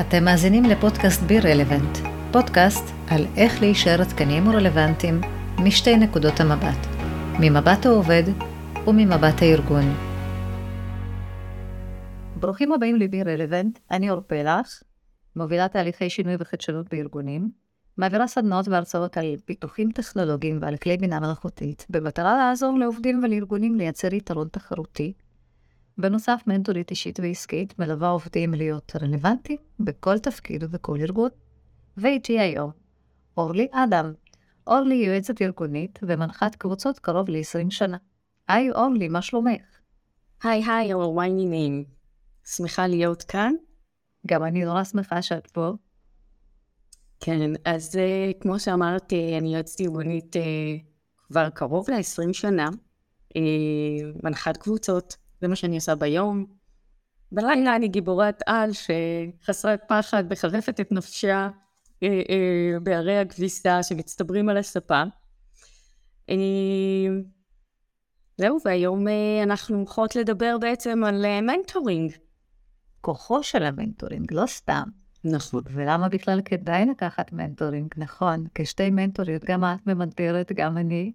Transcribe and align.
אתם 0.00 0.24
מאזינים 0.24 0.64
לפודקאסט 0.64 1.22
בי 1.22 1.40
רלוונט, 1.40 1.98
פודקאסט 2.32 2.84
על 3.10 3.26
איך 3.36 3.60
להישאר 3.60 4.00
עדכניים 4.00 4.48
ורלוונטיים 4.48 5.20
משתי 5.58 5.96
נקודות 5.96 6.40
המבט, 6.40 6.86
ממבט 7.40 7.86
העובד 7.86 8.22
וממבט 8.86 9.42
הארגון. 9.42 9.84
ברוכים 12.36 12.72
הבאים 12.72 12.96
לבי 12.96 13.22
רלוונט, 13.22 13.78
אני 13.90 14.10
אור 14.10 14.20
פלח, 14.20 14.82
מובילה 15.36 15.68
תהליכי 15.68 16.10
שינוי 16.10 16.36
וחדשנות 16.38 16.94
בארגונים, 16.94 17.50
מעבירה 17.96 18.26
סדנאות 18.26 18.68
והרצאות 18.68 19.16
על 19.16 19.36
פיתוחים 19.44 19.90
טכנולוגיים 19.92 20.58
ועל 20.60 20.76
כלי 20.76 20.96
בינה 20.96 21.20
מלאכותית, 21.20 21.86
במטרה 21.90 22.36
לעזור 22.36 22.78
לעובדים 22.78 23.20
ולארגונים 23.22 23.74
לייצר 23.74 24.14
יתרון 24.14 24.48
תחרותי 24.48 25.12
בנוסף, 26.00 26.40
מנטורית 26.46 26.90
אישית 26.90 27.20
ועסקית 27.20 27.78
מלווה 27.78 28.08
עובדים 28.08 28.54
להיות 28.54 28.92
רלוונטיים 29.02 29.58
בכל 29.80 30.18
תפקיד 30.18 30.64
ובכל 30.64 30.98
ארגון. 31.00 31.30
ואיתי 31.96 32.40
היום, 32.40 32.70
אורלי 33.36 33.68
אדם. 33.72 34.12
אורלי 34.66 34.94
יועצת 34.94 35.42
ארגונית 35.42 35.98
ומנחת 36.02 36.54
קבוצות 36.54 36.98
קרוב 36.98 37.28
ל-20 37.28 37.70
שנה. 37.70 37.96
היי 38.48 38.70
אורלי, 38.70 39.08
מה 39.08 39.22
שלומך? 39.22 39.62
היי 40.42 40.64
היי, 40.64 40.92
אור, 40.92 41.22
העניינים? 41.22 41.84
שמחה 42.44 42.86
להיות 42.86 43.22
כאן. 43.22 43.52
גם 44.26 44.44
אני 44.44 44.64
נורא 44.64 44.84
שמחה 44.84 45.22
שאת 45.22 45.46
פה. 45.46 45.72
כן, 47.20 47.52
אז 47.64 47.94
uh, 47.94 48.42
כמו 48.42 48.58
שאמרתי, 48.58 49.38
אני 49.38 49.54
יועצת 49.54 49.80
ארגונית 49.80 50.36
uh, 50.36 50.38
כבר 51.26 51.48
קרוב 51.50 51.90
ל-20 51.90 52.32
שנה. 52.32 52.68
אה, 52.68 53.40
מנחת 54.22 54.56
קבוצות 54.56 55.16
זה 55.40 55.48
מה 55.48 55.56
שאני 55.56 55.74
עושה 55.74 55.94
ביום. 55.94 56.46
בלילה 57.32 57.76
אני 57.76 57.88
גיבורת 57.88 58.42
על 58.46 58.70
חסרת 58.72 59.80
פחד 59.88 60.24
מחרפת 60.32 60.80
את 60.80 60.92
נפשה 60.92 61.48
אה, 62.02 62.22
אה, 62.30 62.80
בהרי 62.80 63.18
הכביסה 63.18 63.82
שמצטברים 63.82 64.48
על 64.48 64.56
הספה. 64.56 65.02
אה, 66.30 66.36
זהו, 68.38 68.58
והיום 68.64 69.04
אנחנו 69.42 69.78
הולכות 69.78 70.16
לדבר 70.16 70.56
בעצם 70.60 71.04
על 71.04 71.40
mentoring. 71.40 72.12
כוחו 73.00 73.42
של 73.42 73.62
ה 73.62 73.68
mentoring, 73.68 74.32
לא 74.32 74.46
סתם. 74.46 74.82
נכון. 75.24 75.62
ולמה 75.66 76.08
בכלל 76.08 76.40
כדאי 76.44 76.86
לקחת 76.86 77.32
mentoring, 77.32 77.94
נכון? 77.96 78.44
כשתי 78.54 78.90
מנטוריות, 78.90 79.44
גם 79.44 79.64
את 79.64 79.86
ממנטרת, 79.86 80.52
גם 80.52 80.78
אני. 80.78 81.12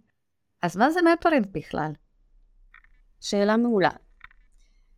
אז 0.61 0.77
מה 0.77 0.91
זה 0.91 0.99
mentoring 1.01 1.45
בכלל? 1.51 1.91
שאלה 3.19 3.57
מעולה. 3.57 3.89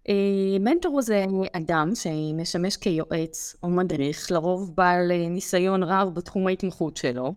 אה, 0.10 0.60
מנטור 0.60 1.02
זה 1.02 1.26
אדם 1.54 1.92
שמשמש 1.96 2.78
כיועץ 2.78 3.56
או 3.64 3.70
מדריך, 3.70 4.32
לרוב 4.32 4.76
בעל 4.76 5.12
אה, 5.12 5.30
ניסיון 5.30 5.84
רב 5.84 6.14
בתחום 6.14 6.48
ההתמחות 6.48 6.98
שלו, 6.98 7.34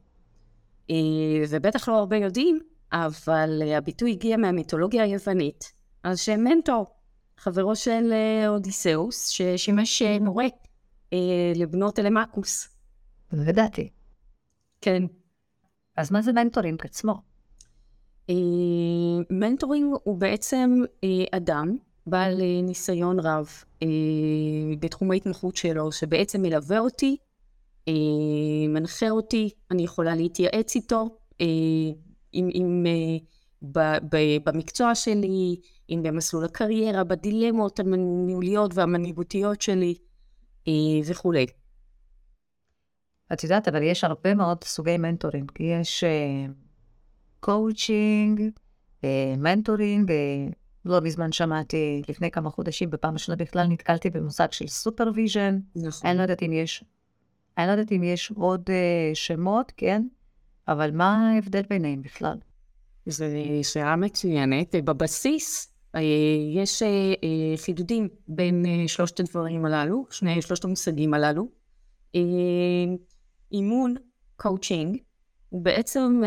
אה, 0.90 0.96
ובטח 1.48 1.88
לא 1.88 1.98
הרבה 1.98 2.16
יודעים, 2.16 2.60
אבל 2.92 3.62
הביטוי 3.76 4.10
הגיע 4.10 4.36
מהמיתולוגיה 4.36 5.02
היוונית, 5.02 5.72
על 6.02 6.16
שם 6.16 6.40
מנטור, 6.40 6.86
חברו 7.36 7.76
של 7.76 8.12
אודיסאוס, 8.48 9.28
ששימש 9.28 10.02
מורה 10.20 10.46
לבנו 11.54 11.98
טלמכוס. 11.98 12.68
לא 13.32 13.50
ידעתי. 13.50 13.90
כן. 14.80 15.02
אז 15.96 16.12
מה 16.12 16.22
זה 16.22 16.32
mentoring 16.32 16.80
עצמו? 16.84 17.14
mentoring 19.30 19.94
הוא 20.04 20.18
בעצם 20.18 20.70
אדם 21.32 21.76
בעל 22.10 22.40
אה, 22.40 22.62
ניסיון 22.62 23.20
רב 23.20 23.48
אה, 23.82 23.88
בתחום 24.80 25.10
ההתמחות 25.10 25.56
שלו, 25.56 25.92
שבעצם 25.92 26.42
מלווה 26.42 26.78
אותי, 26.78 27.16
אה, 27.88 27.92
מנחה 28.68 29.10
אותי, 29.10 29.50
אני 29.70 29.82
יכולה 29.82 30.14
להתייעץ 30.14 30.74
איתו, 30.76 31.08
עם, 32.32 32.86
אה, 32.86 33.16
ב, 33.62 33.78
ב, 34.10 34.16
במקצוע 34.44 34.94
שלי, 34.94 35.56
אם 35.90 36.00
במסלול 36.02 36.44
הקריירה, 36.44 37.04
בדילמות 37.04 37.80
הניהוליות 37.80 38.70
והמנהיגותיות 38.74 39.62
שלי 39.62 39.94
וכולי. 41.06 41.46
את 43.32 43.44
יודעת, 43.44 43.68
אבל 43.68 43.82
יש 43.82 44.04
הרבה 44.04 44.34
מאוד 44.34 44.64
סוגי 44.64 44.96
mentoring. 44.96 45.50
יש 45.60 46.04
coaching, 47.40 48.42
mentoring, 49.38 50.12
לא 50.84 51.00
מזמן 51.00 51.32
שמעתי, 51.32 52.02
לפני 52.08 52.30
כמה 52.30 52.50
חודשים, 52.50 52.90
בפעם 52.90 53.14
הראשונה 53.14 53.36
בכלל 53.36 53.66
נתקלתי 53.66 54.10
במושג 54.10 54.52
של 54.52 54.66
supervision. 54.66 55.58
נכון. 55.76 56.10
אני 56.10 56.18
לא 56.18 56.22
יודעת 56.22 56.42
אם 56.42 56.52
יש, 56.52 56.84
אני 57.58 57.66
לא 57.66 57.72
יודעת 57.72 57.92
אם 57.92 58.02
יש 58.02 58.30
עוד 58.30 58.62
אה, 58.70 59.14
שמות, 59.14 59.72
כן? 59.76 60.02
אבל 60.68 60.90
מה 60.90 61.30
ההבדל 61.30 61.62
ביניהם 61.70 62.02
בכלל? 62.02 62.36
זו 63.06 63.24
שאלה 63.62 63.96
מצוינת. 63.96 64.74
בבסיס 64.74 65.72
אה, 65.94 66.00
יש 66.54 66.82
אה, 66.82 67.56
חידודים 67.56 68.08
בין 68.28 68.64
שלושת 68.86 69.20
הדברים 69.20 69.64
הללו, 69.64 70.06
שני, 70.10 70.42
שלושת 70.42 70.64
המושגים 70.64 71.14
הללו. 71.14 71.48
אימון, 73.52 73.94
קואוצ'ינג, 74.36 74.96
הוא 75.48 75.62
בעצם 75.62 76.22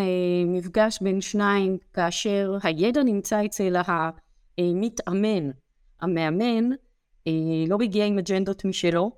מפגש 0.47 0.99
בין 1.01 1.21
שניים 1.21 1.77
כאשר 1.93 2.57
הידע 2.63 3.03
נמצא 3.03 3.45
אצל. 3.45 3.75
אה, 3.75 4.09
מתאמן. 4.59 5.51
המאמן 6.01 6.71
אה, 7.27 7.31
לא 7.67 7.77
מגיע 7.77 8.05
עם 8.05 8.17
אג'נדות 8.19 8.65
משלו, 8.65 9.11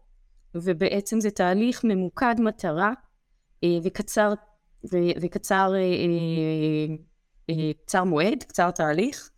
ובעצם 0.55 1.19
זה 1.19 1.31
תהליך 1.31 1.83
ממוקד 1.83 2.35
מטרה 2.39 2.93
אה, 3.63 3.77
וקצר, 3.83 4.33
ו, 4.91 4.97
וקצר 5.21 5.73
קצר 7.85 8.03
מועד, 8.03 8.43
קצר 8.43 8.71
תהליך. 8.71 9.29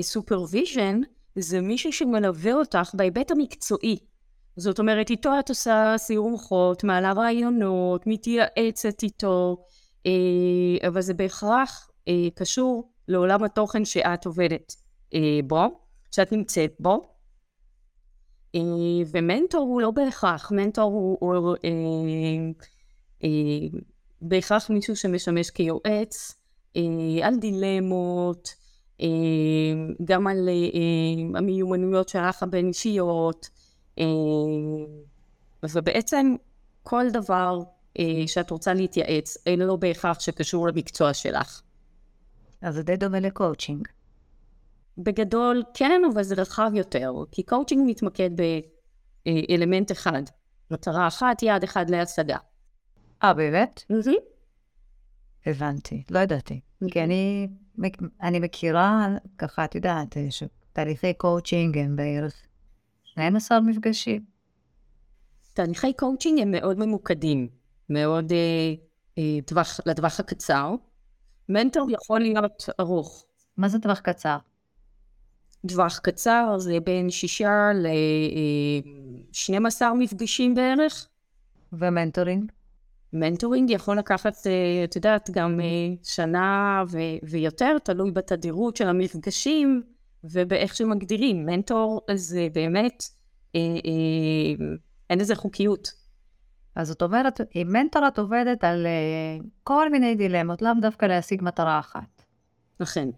supervision 0.00 1.00
זה 1.36 1.60
מישהו 1.60 1.92
שמלווה 1.92 2.52
אותך 2.52 2.90
בהיבט 2.94 3.30
המקצועי. 3.30 3.98
זאת 4.56 4.78
אומרת, 4.78 5.10
איתו 5.10 5.38
את 5.38 5.48
עושה 5.48 5.94
סיור 5.96 6.30
מוחות, 6.30 6.84
מעלה 6.84 7.12
רעיונות, 7.12 8.06
מתייעצת 8.06 9.02
איתו, 9.02 9.64
אבל 10.86 11.00
זה 11.00 11.14
בהכרח 11.14 11.90
קשור 12.34 12.92
לעולם 13.08 13.44
התוכן 13.44 13.84
שאת 13.84 14.26
עובדת. 14.26 14.79
אה, 15.14 15.40
בו, 15.46 15.64
שאת 16.10 16.32
נמצאת 16.32 16.72
בו. 16.80 17.10
אה, 18.54 18.60
ומנטור 19.12 19.60
הוא 19.60 19.80
לא 19.80 19.90
בהכרח, 19.90 20.52
מנטור 20.52 20.92
הוא, 20.92 21.18
הוא 21.20 21.56
אה, 21.64 21.70
אה, 23.24 23.78
בהכרח 24.22 24.70
מישהו 24.70 24.96
שמשמש 24.96 25.50
כיועץ 25.50 26.34
אה, 26.76 27.26
על 27.26 27.36
דילמות, 27.36 28.54
אה, 29.00 29.06
גם 30.04 30.26
על 30.26 30.48
אה, 30.48 31.38
המיומנויות 31.38 32.08
שלך 32.08 32.42
הבין 32.42 32.68
אישיות, 32.68 33.48
אה, 33.98 34.04
ובעצם 35.74 36.34
כל 36.82 37.04
דבר 37.12 37.58
אה, 37.98 38.22
שאת 38.26 38.50
רוצה 38.50 38.74
להתייעץ, 38.74 39.36
אין 39.46 39.58
לו 39.58 39.78
בהכרח 39.78 40.20
שקשור 40.20 40.68
למקצוע 40.68 41.14
שלך. 41.14 41.62
אז 42.62 42.74
זה 42.74 42.82
די 42.82 42.96
דומה 42.96 43.20
לקואוצ'ינג. 43.20 43.88
בגדול 45.02 45.62
כן, 45.74 46.02
אבל 46.12 46.22
זה 46.22 46.34
רחב 46.34 46.70
יותר, 46.74 47.12
כי 47.32 47.42
קואוצ'ינג 47.42 47.90
מתמקד 47.90 48.30
באלמנט 49.26 49.92
אחד, 49.92 50.22
מטרה 50.70 51.08
אחת, 51.08 51.42
יעד 51.42 51.64
אחד 51.64 51.90
להשגה. 51.90 52.36
אה, 53.22 53.34
באמת? 53.34 53.82
הבנתי, 55.46 56.04
לא 56.10 56.18
ידעתי. 56.18 56.60
כי 56.90 57.04
אני, 57.04 57.48
אני 58.22 58.40
מכירה, 58.40 59.08
ככה, 59.38 59.64
את 59.64 59.74
יודעת, 59.74 60.16
שתהליכי 60.30 61.14
קואוצ'ינג 61.14 61.78
הם 61.78 61.96
בערך 61.96 62.46
12 63.04 63.60
מפגשים. 63.60 64.24
תהליכי 65.54 65.92
קואוצ'ינג 65.92 66.40
הם 66.40 66.50
מאוד 66.50 66.78
ממוקדים, 66.78 67.48
מאוד 67.90 68.32
אה, 68.32 68.74
אה, 69.18 69.42
טווח, 69.46 69.80
לטווח 69.86 70.20
הקצר. 70.20 70.74
מנטור 71.48 71.90
יכול 71.90 72.20
להיות 72.20 72.68
ארוך. 72.80 73.26
מה 73.56 73.68
זה 73.68 73.78
טווח 73.78 74.00
קצר? 74.00 74.36
טווח 75.66 75.98
קצר 75.98 76.54
זה 76.58 76.78
בין 76.84 77.10
שישה 77.10 77.70
ל-12 77.74 79.82
מפגשים 79.98 80.54
בערך. 80.54 81.06
ו 81.72 81.79
mentoring? 81.79 82.52
mentoring 83.12 83.70
יכול 83.70 83.98
לקחת, 83.98 84.46
אה, 84.46 84.84
את 84.84 84.96
יודעת, 84.96 85.30
גם 85.30 85.60
אה, 85.60 85.94
שנה 86.02 86.82
ו- 86.90 86.98
ויותר, 87.22 87.76
תלוי 87.84 88.10
בתדירות 88.10 88.76
של 88.76 88.88
המפגשים 88.88 89.82
ובאיך 90.24 90.76
שמגדירים. 90.76 91.46
מנטור 91.46 92.00
זה 92.14 92.48
באמת, 92.52 93.04
אה, 93.54 93.60
אה, 93.60 94.66
אין 95.10 95.18
לזה 95.18 95.34
חוקיות. 95.34 95.92
אז 96.74 96.88
זאת 96.88 97.02
אומרת, 97.02 97.40
עם 97.54 97.72
מנטור 97.72 98.08
את 98.08 98.18
עובדת 98.18 98.64
על 98.64 98.86
כל 99.62 99.90
מיני 99.90 100.14
דילמות, 100.14 100.62
לאו 100.62 100.72
דווקא 100.80 101.06
להשיג 101.06 101.42
מטרה 101.42 101.78
אחת. 101.78 102.22
אכן. 102.82 103.08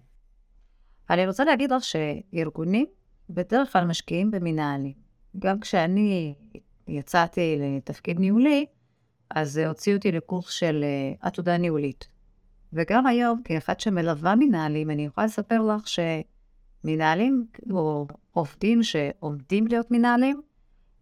אני 1.11 1.27
רוצה 1.27 1.45
להגיד 1.45 1.73
לך 1.73 1.85
שארגונים 1.85 2.87
בדרך 3.31 3.73
כלל 3.73 3.85
משקיעים 3.85 4.31
במנהלים. 4.31 4.93
גם 5.39 5.61
כשאני 5.61 6.35
יצאתי 6.89 7.57
לתפקיד 7.61 8.21
ניהולי, 8.21 8.67
אז 9.31 9.57
הוציאו 9.57 9.97
אותי 9.97 10.13
לקורס 10.13 10.51
של 10.51 10.85
uh, 10.85 11.27
עתודה 11.27 11.59
ניהולית. 11.59 12.09
וגם 12.73 13.07
היום, 13.07 13.43
כאחד 13.45 13.81
שמלווה 13.81 14.35
מנהלים, 14.35 14.91
אני 14.91 15.05
יכולה 15.05 15.27
לספר 15.27 15.63
לך 15.63 15.83
שמנהלים 15.89 17.47
או 17.71 18.07
עובדים 18.33 18.83
שעומדים 18.83 19.67
להיות 19.67 19.91
מנהלים, 19.91 20.41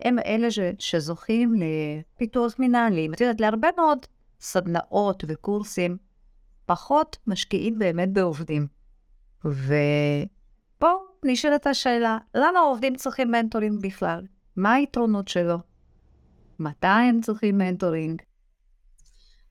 הם 0.01 0.19
אלה 0.19 0.51
ש, 0.51 0.59
שזוכים 0.79 1.55
לפיתוח 1.55 2.55
מנהלים. 2.59 3.15
את 3.15 3.21
יודעת, 3.21 3.41
להרבה 3.41 3.69
מאוד 3.77 3.99
סדנאות 4.41 5.25
וקורסים, 5.29 5.97
פחות 6.67 7.19
משקיעים 7.27 7.79
באמת 7.79 8.13
בעובדים. 8.13 8.67
ופה 9.45 10.91
נשאלת 11.25 11.67
השאלה, 11.67 12.19
למה 12.35 12.59
עובדים 12.59 12.97
צריכים 12.97 13.31
מנטורים 13.31 13.79
בכלל? 13.81 14.27
מה 14.57 14.73
היתרונות 14.73 15.29
שלו? 15.29 15.57
מתי 16.59 16.87
הם 16.87 17.21
צריכים 17.21 17.59
מנטורינג? 17.59 18.23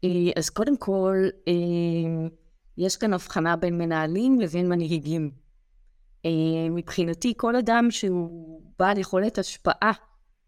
אה, 0.03 0.09
אז 0.35 0.49
קודם 0.49 0.77
כל, 0.77 1.15
אה, 1.47 1.53
יש 2.77 2.97
כאן 2.97 3.13
הבחנה 3.13 3.55
בין 3.55 3.77
מנהלים 3.77 4.39
לבין 4.39 4.69
מנהיגים. 4.69 5.31
אה, 6.25 6.69
מבחינתי, 6.71 7.33
כל 7.37 7.55
אדם 7.55 7.87
שהוא 7.91 8.61
בעל 8.79 8.97
יכולת 8.97 9.37
השפעה 9.37 9.91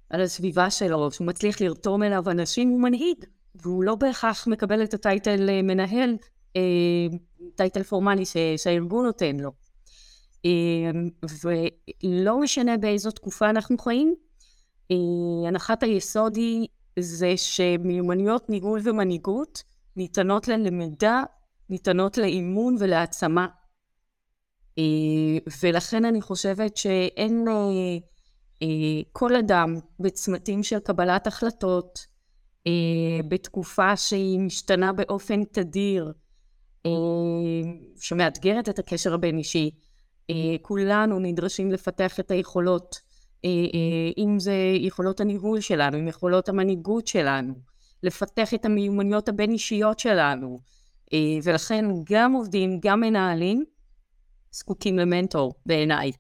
על 0.09 0.21
הסביבה 0.21 0.69
שלו, 0.69 1.11
שהוא 1.11 1.27
מצליח 1.27 1.61
לרתום 1.61 2.03
אליו 2.03 2.29
אנשים, 2.29 2.69
הוא 2.69 2.81
מנהיג, 2.81 3.25
והוא 3.55 3.83
לא 3.83 3.95
בהכרח 3.95 4.47
מקבל 4.47 4.83
את 4.83 4.93
הטייטל 4.93 5.61
מנהל, 5.63 6.15
טייטל 7.55 7.83
פורמלי 7.83 8.23
שהארגון 8.57 9.05
נותן 9.05 9.37
לו. 9.37 9.51
ולא 11.43 12.39
משנה 12.39 12.77
באיזו 12.77 13.11
תקופה 13.11 13.49
אנחנו 13.49 13.77
חיים, 13.77 14.15
הנחת 15.47 15.83
היסוד 15.83 16.35
היא 16.35 16.67
זה 16.99 17.33
שמיומנויות 17.37 18.49
ניהול 18.49 18.79
ומנהיגות 18.83 19.63
ניתנות 19.95 20.47
ללמידה, 20.47 21.23
ניתנות 21.69 22.17
לאימון 22.17 22.75
ולהעצמה. 22.79 23.47
אה, 24.77 24.83
ולכן 25.63 26.05
אני 26.05 26.21
חושבת 26.21 26.77
שאין 26.77 27.47
אה, 27.47 27.53
אה, 28.61 29.01
כל 29.11 29.35
אדם 29.35 29.79
בצמתים 29.99 30.63
של 30.63 30.79
קבלת 30.79 31.27
החלטות, 31.27 32.11
בתקופה 33.29 33.97
שהיא 33.97 34.39
משתנה 34.39 34.93
באופן 34.93 35.43
תדיר, 35.43 36.11
שמאתגרת 37.99 38.69
את 38.69 38.79
הקשר 38.79 39.13
הבין-אישי, 39.13 39.71
כולנו 40.61 41.19
נדרשים 41.19 41.71
לפתח 41.71 42.19
את 42.19 42.31
היכולות 42.31 43.01
אה, 43.45 43.49
אה, 43.49 44.23
אם 44.23 44.39
זה 44.39 44.53
יכולות 44.79 45.19
הניהול 45.19 45.59
שלנו, 45.59 45.97
עם 45.97 46.07
יכולות 46.07 46.49
המנהיגות 46.49 47.07
שלנו, 47.07 47.53
לפתח 48.03 48.53
את 48.53 48.65
המיומנויות 48.65 49.29
הבין-אישיות 49.29 49.99
שלנו, 49.99 50.59
אה, 51.13 51.37
ולכן 51.43 51.85
גם 52.11 52.33
עובדים, 52.33 52.79
גם 52.81 52.99
מנהלים, 52.99 53.63
זקוקים 54.51 54.97
למנטור 54.97 55.53
בעיניי. 55.65 56.11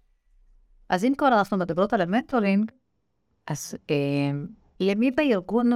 אז 0.89 1.05
אם 1.05 1.13
כבר 1.17 1.27
אנחנו 1.27 1.57
מדברות 1.57 1.93
על 1.93 2.01
ה 2.01 2.08
mentoring, 2.08 2.71
אז 3.47 3.75
אה, 3.89 4.31
למי 4.79 5.11
בארגון 5.11 5.71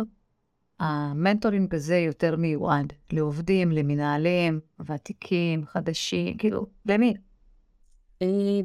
ה 0.80 0.89
mentoring 0.89 1.75
הזה 1.75 1.98
יותר 1.98 2.36
מיועד? 2.36 2.94
לעובדים, 3.12 3.72
למנהלים, 3.72 4.60
ותיקים, 4.89 5.66
חדשים, 5.66 6.38
כאילו, 6.38 6.66
למי? 6.86 7.13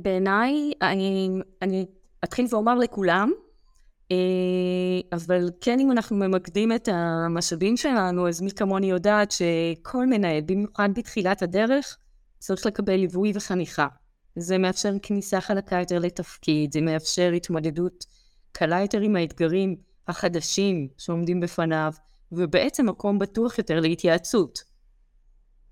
בעיניי, 0.02 0.72
אני, 0.82 1.30
אני 1.62 1.86
אתחיל 2.24 2.46
ואומר 2.50 2.74
לכולם, 2.74 3.32
אה, 4.12 4.16
אבל 5.12 5.50
כן 5.60 5.80
אם 5.80 5.92
אנחנו 5.92 6.16
ממקדים 6.16 6.72
את 6.72 6.88
המשאבים 6.92 7.76
שלנו, 7.76 8.28
אז 8.28 8.40
מי 8.40 8.50
כמוני 8.50 8.90
יודעת 8.90 9.30
שכל 9.30 10.06
מנהל, 10.06 10.40
במיוחד 10.46 10.88
בתחילת 10.94 11.42
הדרך, 11.42 11.98
צריך 12.38 12.66
לקבל 12.66 12.96
ליווי 12.96 13.32
וחניכה. 13.34 13.86
זה 14.36 14.58
מאפשר 14.58 14.92
כניסה 15.02 15.40
חלקה 15.40 15.76
יותר 15.76 15.98
לתפקיד, 15.98 16.72
זה 16.72 16.80
מאפשר 16.80 17.32
התמודדות 17.36 18.04
קלה 18.52 18.80
יותר 18.80 19.00
עם 19.00 19.16
האתגרים 19.16 19.76
החדשים 20.10 20.88
שעומדים 20.98 21.40
בפניו, 21.40 21.92
ובעצם 22.32 22.88
מקום 22.88 23.18
בטוח 23.18 23.58
יותר 23.58 23.80
להתייעצות. 23.80 24.62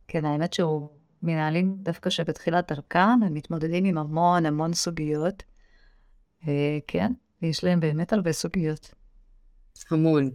כן, 0.09 0.25
האמת 0.25 0.53
שהוא 0.53 0.89
מנהלים 1.23 1.77
דווקא 1.83 2.11
שבתחילת 2.11 2.73
דרכם, 2.73 3.23
הם 3.27 3.35
מתמודדים 3.35 3.85
עם 3.85 3.99
המון 3.99 4.47
המון 4.47 4.75
סוגיות. 4.75 5.43
אה, 6.49 6.79
כן, 6.87 7.13
יש 7.43 7.65
להם 7.65 7.81
באמת 7.81 8.13
הרבה 8.13 8.33
סוגיות. 8.33 8.95
המון. 9.91 10.31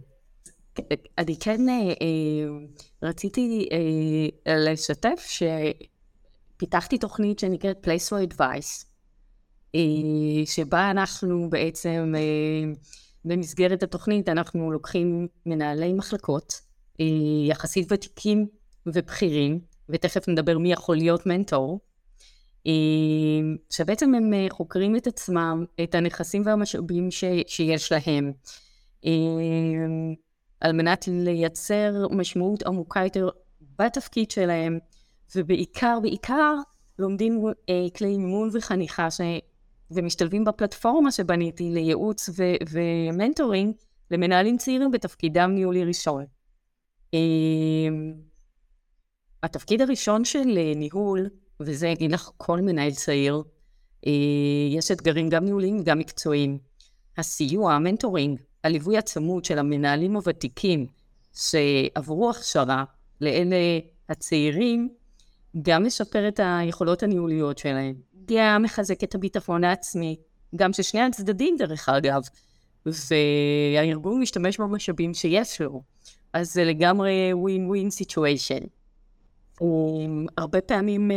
אני 1.18 1.36
כן 1.40 1.68
אה, 1.68 1.74
אה, 1.74 2.48
רציתי 3.02 3.68
לשתף 4.46 5.38
שפיתחתי 6.56 6.98
תוכנית 6.98 7.38
שנקראת 7.38 7.86
Place 7.86 8.10
for 8.10 8.34
Advice, 8.34 8.84
שבה 10.44 10.90
אנחנו 10.90 11.50
בעצם, 11.50 12.14
במסגרת 13.24 13.82
התוכנית 13.82 14.28
אנחנו 14.28 14.72
לוקחים 14.72 15.28
מנהלי 15.46 15.92
מחלקות, 15.92 16.60
יחסית 17.48 17.92
ותיקים 17.92 18.46
ובכירים, 18.86 19.60
ותכף 19.88 20.28
נדבר 20.28 20.58
מי 20.58 20.72
יכול 20.72 20.96
להיות 20.96 21.26
מנטור, 21.26 21.80
אמ, 22.66 23.56
שבעצם 23.70 24.14
הם 24.14 24.34
אה, 24.34 24.46
חוקרים 24.50 24.96
את 24.96 25.06
עצמם, 25.06 25.64
את 25.82 25.94
הנכסים 25.94 26.42
והמשאבים 26.46 27.10
ש, 27.10 27.24
שיש 27.46 27.92
להם, 27.92 28.32
על 30.60 30.72
מנת 30.72 31.08
לייצר 31.08 32.08
משמעות 32.10 32.62
עמוקה 32.62 33.00
יותר 33.04 33.28
בתפקיד 33.78 34.30
שלהם, 34.30 34.78
ובעיקר, 35.36 35.98
בעיקר 36.02 36.54
לומדים 36.98 37.44
אה, 37.68 37.86
כלי 37.96 38.08
אימון 38.08 38.50
וחניכה. 38.52 39.08
ומשתלבים 39.94 40.44
בפלטפורמה 40.44 41.12
שבניתי 41.12 41.70
לייעוץ 41.70 42.28
ו- 42.28 42.56
ו 42.70 42.80
mentoring 42.80 43.74
למנהלים 44.10 44.56
צעירים 44.56 44.90
בתפקידם 44.90 45.50
ניהולי 45.54 45.84
ראשון. 45.84 46.24
אמ, 47.14 48.14
התפקיד 49.42 49.82
הראשון 49.82 50.24
של 50.24 50.58
אה, 50.58 50.72
ניהול 50.76 51.28
וזה 51.60 51.88
יגיד 51.88 52.12
לך 52.12 52.30
כל 52.36 52.60
מנהל 52.60 52.90
צעיר, 52.90 53.42
אה, 54.06 54.12
יש 54.70 54.90
אתגרים 54.90 55.28
גם 55.28 55.44
ניהוליים 55.44 55.80
וגם 55.80 55.98
מקצועיים. 55.98 56.58
הסיוע, 57.18 57.72
ה 57.72 57.78
mentoring, 57.78 58.40
הליווי 58.64 58.98
הצמוד 58.98 59.44
של 59.44 59.58
המנהלים 59.58 60.16
הוותיקים 60.16 60.86
שעברו 61.34 62.30
הכשרה 62.30 62.84
לאלה 63.20 63.56
הצעירים, 64.08 64.88
גם 65.62 65.84
משפר 65.84 66.28
את 66.28 66.40
היכולות 66.42 67.02
הניהוליות 67.02 67.58
שלהם, 67.58 67.94
גם 68.24 68.62
מחזק 68.62 69.04
את 69.04 69.14
הביטחון 69.14 69.64
העצמי, 69.64 70.16
גם 70.56 70.72
של 70.72 70.82
שני 70.82 71.00
הצדדים 71.00 71.56
דרך 71.58 71.88
אגב, 71.88 72.22
והארגון 72.86 74.20
משתמש 74.20 74.60
במשאבים 74.60 75.14
שיש 75.14 75.60
לו, 75.60 75.82
אז 76.32 76.52
זה 76.52 76.64
לגמרי 76.64 77.32
win 77.32 77.66
win 77.66 77.90
situation. 77.90 78.64
הרבה 80.38 80.60
פעמים 80.60 81.10
אה, 81.10 81.16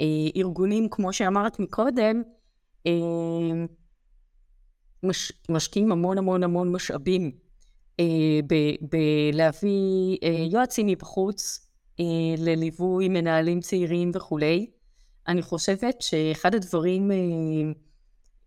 אה, 0.00 0.30
ארגונים, 0.36 0.88
כמו 0.88 1.12
שאמרת 1.12 1.58
מקודם, 1.58 2.22
אה, 2.86 2.92
מש, 5.02 5.32
משקיעים 5.48 5.92
המון 5.92 6.18
המון 6.18 6.42
המון 6.42 6.72
משאבים 6.72 7.30
בלהביא 8.90 10.18
יועצים 10.50 10.86
מבחוץ 10.86 11.69
לליווי 12.38 13.08
מנהלים 13.08 13.60
צעירים 13.60 14.10
וכולי. 14.14 14.70
אני 15.28 15.42
חושבת 15.42 16.02
שאחד 16.02 16.54
הדברים 16.54 17.10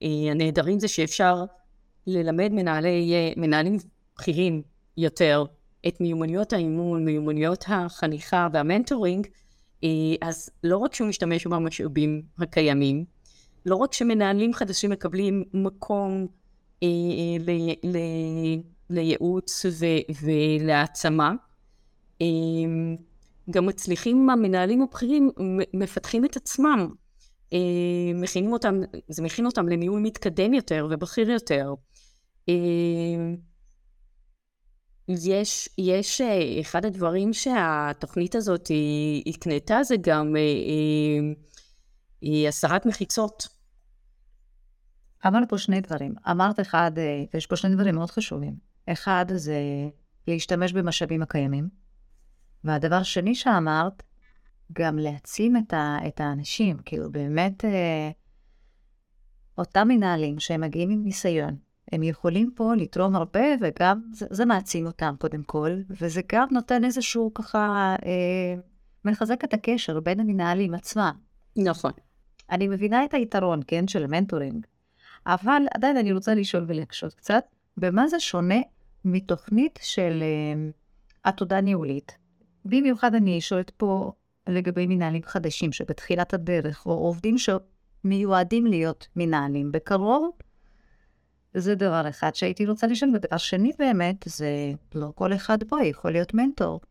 הנהדרים 0.01 0.79
זה 0.79 0.87
שאפשר 0.87 1.45
ללמד 2.07 2.51
מנהלי, 2.51 3.33
מנהלים 3.37 3.77
בכירים 4.17 4.61
יותר 4.97 5.45
את 5.87 6.01
מיומנויות 6.01 6.53
האימון, 6.53 7.05
מיומנויות 7.05 7.65
החניכה 7.67 8.47
והמנטורינג, 8.53 9.27
אה, 9.83 9.89
אז 10.21 10.49
לא 10.63 10.77
רק 10.77 10.93
שהוא 10.93 11.07
משתמש 11.07 11.47
במשאבים 11.47 12.21
הקיימים, 12.39 13.05
לא 13.65 13.75
רק 13.75 13.93
שמנהלים 13.93 14.53
חדשים 14.53 14.89
מקבלים 14.89 15.43
מקום 15.53 16.27
אה, 16.83 16.87
לייעוץ 18.89 19.65
ולהעצמה, 20.23 21.33
אה, 22.21 22.27
גם 23.49 23.65
מצליחים 23.65 24.29
המנהלים 24.29 24.81
הבכירים, 24.81 25.31
מפתחים 25.73 26.25
את 26.25 26.35
עצמם, 26.35 26.89
מכינים 28.15 28.53
אותם, 28.53 28.75
זה 29.09 29.23
מכין 29.23 29.45
אותם 29.45 29.67
לניהול 29.67 30.01
מתקדם 30.01 30.53
יותר 30.53 30.87
ובכיר 30.91 31.29
יותר. 31.29 31.73
יש, 35.07 35.69
יש 35.77 36.21
אה, 36.21 36.61
אחד 36.61 36.85
הדברים 36.85 37.33
שהתוכנית 37.33 38.35
הזאת 38.35 38.71
הקנתה 39.27 39.83
זה 39.83 39.95
גם 40.01 40.35
אה, 40.35 40.41
אה, 42.23 42.47
הסרת 42.47 42.85
מחיצות. 42.85 43.47
אמרת 45.27 45.49
פה 45.49 45.57
שני 45.57 45.81
דברים. 45.81 46.13
אמרת 46.31 46.59
אחד, 46.59 46.91
אה, 46.97 47.23
ויש 47.33 47.47
פה 47.47 47.55
שני 47.55 47.75
דברים 47.75 47.95
מאוד 47.95 48.11
חשובים. 48.11 48.55
אחד 48.89 49.25
זה 49.35 49.59
להשתמש 50.27 50.73
במשאבים 50.73 51.21
הקיימים, 51.21 51.69
והדבר 52.63 53.03
שני 53.03 53.35
שאמרת, 53.35 54.03
גם 54.73 54.97
להעצים 54.97 55.57
את, 55.57 55.73
ה, 55.73 55.97
את 56.07 56.21
האנשים, 56.21 56.77
כאילו 56.85 57.11
באמת, 57.11 57.65
אה, 57.65 58.09
אותם 59.57 59.87
מנהלים 59.87 60.39
שהם 60.39 60.61
מגיעים 60.61 60.89
עם 60.89 61.03
ניסיון, 61.03 61.55
הם 61.91 62.03
יכולים 62.03 62.51
פה 62.55 62.75
לתרום 62.75 63.15
הרבה, 63.15 63.43
וגם 63.61 64.01
זה, 64.13 64.25
זה 64.29 64.45
מעצים 64.45 64.85
אותם 64.85 65.15
קודם 65.19 65.43
כל, 65.43 65.71
וזה 65.89 66.21
גם 66.31 66.47
נותן 66.51 66.83
איזשהו 66.83 67.33
ככה, 67.33 67.95
אה, 68.05 68.55
מחזק 69.05 69.43
את 69.43 69.53
הקשר 69.53 69.99
בין 69.99 70.19
המנהלים 70.19 70.73
עצמם. 70.73 71.13
נכון. 71.57 71.91
אני 72.49 72.67
מבינה 72.67 73.05
את 73.05 73.13
היתרון, 73.13 73.59
כן, 73.67 73.87
של 73.87 74.07
מנטורינג, 74.07 74.65
אבל 75.25 75.61
עדיין 75.75 75.97
אני 75.97 76.11
רוצה 76.13 76.35
לשאול 76.35 76.65
ולהקשות 76.67 77.13
קצת, 77.13 77.43
במה 77.77 78.07
זה 78.07 78.19
שונה 78.19 78.59
מתוכנית 79.05 79.79
של 79.81 80.23
אה, 80.23 80.69
עתודה 81.23 81.61
ניהולית? 81.61 82.22
במיוחד 82.65 83.15
אני 83.15 83.41
שואלת 83.41 83.69
פה 83.69 84.11
לגבי 84.47 84.87
מנהלים 84.87 85.21
חדשים 85.25 85.71
שבתחילת 85.71 86.33
הדרך, 86.33 86.85
או 86.85 86.91
עובדים 86.91 87.35
שמיועדים 87.37 88.65
להיות 88.65 89.07
מנהלים 89.15 89.71
בקרוב. 89.71 90.31
זה 91.53 91.75
דבר 91.75 92.09
אחד 92.09 92.35
שהייתי 92.35 92.65
רוצה 92.65 92.87
לשאול, 92.87 93.11
ודבר 93.15 93.37
שני 93.37 93.71
באמת, 93.79 94.15
זה 94.25 94.71
לא 94.95 95.11
כל 95.15 95.33
אחד 95.33 95.63
פה 95.63 95.83
יכול 95.83 96.11
להיות 96.11 96.33
מנטור. 96.33 96.81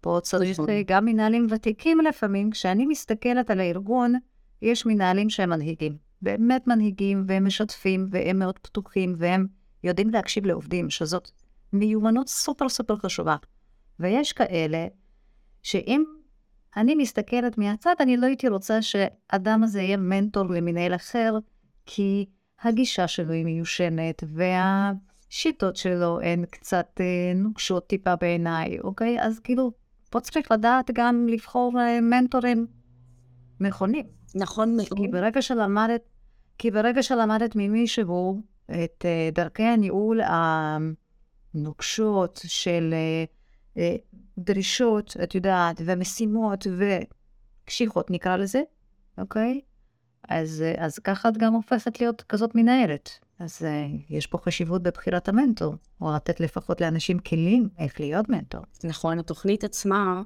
פה 0.00 0.18
צריך 0.22 0.60
נכון. 0.60 0.68
גם 0.86 1.04
מנהלים 1.04 1.46
ותיקים 1.50 2.00
לפעמים. 2.00 2.50
כשאני 2.50 2.86
מסתכלת 2.86 3.50
על 3.50 3.60
הארגון, 3.60 4.14
יש 4.62 4.86
מנהלים 4.86 5.30
שהם 5.30 5.50
מנהיגים. 5.50 5.96
באמת 6.22 6.66
מנהיגים, 6.66 7.24
והם 7.28 7.46
משתפים, 7.46 8.08
והם 8.10 8.38
מאוד 8.38 8.58
פתוחים, 8.58 9.14
והם 9.18 9.46
יודעים 9.84 10.10
להקשיב 10.10 10.46
לעובדים, 10.46 10.90
שזאת 10.90 11.30
מיומנות 11.72 12.28
סופר 12.28 12.68
סופר 12.68 12.96
חשובה. 12.96 13.36
ויש 14.00 14.32
כאלה 14.32 14.86
שאם 15.62 16.04
אני 16.76 16.94
מסתכלת 16.94 17.58
מהצד, 17.58 17.94
אני 18.00 18.16
לא 18.16 18.26
הייתי 18.26 18.48
רוצה 18.48 18.82
שאדם 18.82 19.62
הזה 19.62 19.82
יהיה 19.82 19.96
מנטור 19.96 20.44
למנהל 20.44 20.94
אחר, 20.94 21.38
כי 21.86 22.26
הגישה 22.62 23.08
שלו 23.08 23.32
היא 23.32 23.44
מיושנת, 23.44 24.24
והשיטות 24.26 25.76
שלו 25.76 26.20
הן 26.20 26.44
קצת 26.50 27.00
אה, 27.00 27.32
נוקשות 27.34 27.86
טיפה 27.86 28.16
בעיניי, 28.16 28.80
אוקיי? 28.80 29.20
אז 29.20 29.38
כאילו, 29.38 29.72
פה 30.10 30.20
צריך 30.20 30.52
לדעת 30.52 30.90
גם 30.94 31.26
לבחור 31.28 31.72
אה, 31.80 32.00
מנטורים 32.00 32.66
נכונים. 33.60 34.06
נכון 34.34 34.76
מאוד. 34.76 34.88
כי 34.96 35.08
ברגע 35.08 35.42
שלמדת, 35.42 36.02
כי 36.58 36.70
ברגע 36.70 37.02
שלמדת 37.02 37.56
ממישהו 37.56 38.42
את 38.70 39.04
אה, 39.04 39.28
דרכי 39.32 39.62
הניהול 39.62 40.20
הנוקשות 41.54 42.40
של 42.44 42.90
אה, 42.92 43.24
דרישות, 44.38 45.16
את 45.22 45.34
יודעת, 45.34 45.80
ומשימות 45.84 46.66
וקשיחות 47.64 48.10
נקרא 48.10 48.36
לזה, 48.36 48.62
אוקיי? 49.18 49.60
אז, 50.28 50.62
אה, 50.62 50.84
אז 50.84 50.98
ככה 50.98 51.28
את 51.28 51.36
גם 51.36 51.54
הופכת 51.54 52.00
להיות 52.00 52.22
כזאת 52.22 52.54
מנהלת. 52.54 53.18
אז 53.38 53.62
אה, 53.64 53.86
יש 54.10 54.26
פה 54.26 54.38
חשיבות 54.38 54.82
בבחירת 54.82 55.28
המנטור, 55.28 55.74
או 56.00 56.12
לתת 56.14 56.40
לפחות 56.40 56.80
לאנשים 56.80 57.18
כלים 57.18 57.68
איך 57.78 58.00
להיות 58.00 58.28
מנטור. 58.28 58.60
נכון, 58.84 59.18
התוכנית 59.18 59.64
עצמה, 59.64 60.22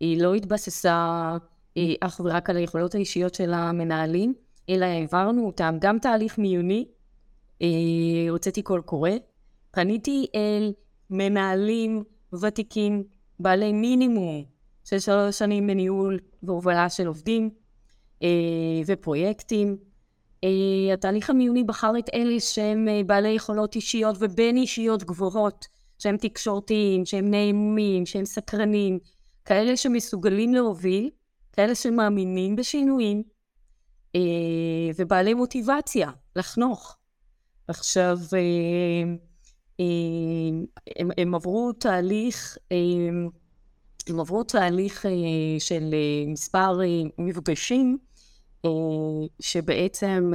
היא 0.00 0.22
לא 0.22 0.34
התבססה 0.34 1.36
היא 1.74 1.96
אך 2.00 2.20
ורק 2.24 2.50
על 2.50 2.56
היכולות 2.56 2.94
האישיות 2.94 3.34
של 3.34 3.52
המנהלים, 3.54 4.34
אלא 4.68 4.84
העברנו 4.84 5.46
אותם, 5.46 5.76
גם 5.80 5.98
תהליך 5.98 6.38
מיוני, 6.38 6.88
אה, 7.62 7.66
הוצאתי 8.30 8.62
קול 8.62 8.80
קורא, 8.80 9.10
פניתי 9.70 10.26
אל 10.34 10.72
מנהלים 11.10 12.04
ותיקים, 12.40 13.04
בעלי 13.40 13.72
מינימום 13.72 14.44
של 14.84 14.98
שלוש 14.98 15.38
שנים 15.38 15.66
בניהול 15.66 16.18
והובלה 16.42 16.88
של 16.88 17.06
עובדים 17.06 17.50
אה, 18.22 18.28
ופרויקטים. 18.86 19.76
אה, 20.44 20.94
התהליך 20.94 21.30
המיוני 21.30 21.64
בחר 21.64 21.92
את 21.98 22.10
אלה 22.14 22.40
שהם 22.40 22.88
אה, 22.88 23.00
בעלי 23.06 23.28
יכולות 23.28 23.74
אישיות 23.74 24.16
ובין 24.20 24.56
אישיות 24.56 25.04
גבוהות, 25.04 25.66
שהם 25.98 26.16
תקשורתיים, 26.16 27.04
שהם 27.04 27.30
נעימים, 27.30 28.06
שהם 28.06 28.24
סקרנים, 28.24 28.98
כאלה 29.44 29.76
שמסוגלים 29.76 30.54
להוביל, 30.54 31.10
כאלה 31.52 31.74
שמאמינים 31.74 32.56
בשינויים, 32.56 33.22
אה, 34.14 34.20
ובעלי 34.98 35.34
מוטיבציה 35.34 36.10
לחנוך. 36.36 36.96
עכשיו, 37.68 38.18
אה, 38.36 39.14
הם, 39.78 41.10
הם 41.18 41.34
עברו 41.34 41.72
תהליך, 41.72 42.58
אה, 42.72 42.76
הם 44.08 44.20
עברו 44.20 44.44
תהליך 44.44 45.06
אה, 45.06 45.10
של 45.58 45.90
אה, 45.92 46.32
מספר 46.32 46.80
אה, 46.82 47.02
מפגשים, 47.18 47.98
שבעצם 49.40 50.32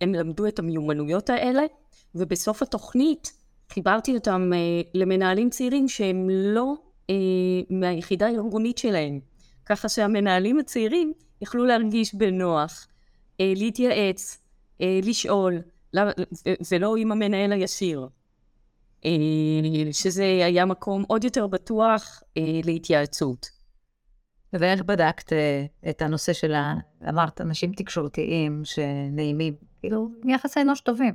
הם 0.00 0.14
למדו 0.14 0.46
את 0.46 0.58
המיומנויות 0.58 1.30
האלה, 1.30 1.62
ובסוף 2.14 2.62
התוכנית 2.62 3.32
חיברתי 3.70 4.14
אותם 4.14 4.50
למנהלים 4.94 5.50
צעירים 5.50 5.88
שהם 5.88 6.28
לא 6.30 6.74
מהיחידה 7.70 8.26
הארגונית 8.26 8.78
שלהם, 8.78 9.20
ככה 9.66 9.88
שהמנהלים 9.88 10.58
הצעירים 10.58 11.12
יכלו 11.42 11.64
להרגיש 11.64 12.14
בנוח, 12.14 12.88
להתייעץ, 13.40 14.38
לשאול, 14.80 15.58
למה- 15.92 16.10
ו- 16.18 16.52
ולא 16.72 16.96
עם 16.96 17.12
המנהל 17.12 17.52
הישיר. 17.52 18.08
אה, 19.04 19.10
שזה 19.92 20.22
היה 20.22 20.64
מקום 20.64 21.04
עוד 21.08 21.24
יותר 21.24 21.46
בטוח 21.46 22.22
אה, 22.36 22.60
להתייעצות. 22.64 23.46
ואיך 24.52 24.82
בדקת 24.82 25.32
אה, 25.32 25.64
את 25.90 26.02
הנושא 26.02 26.32
של. 26.32 26.54
אמרת, 27.08 27.40
אנשים 27.40 27.72
תקשורתיים 27.72 28.62
שנעימים, 28.64 29.54
כאילו, 29.80 30.08
יחסי 30.28 30.60
אנוש 30.60 30.80
טובים. 30.80 31.14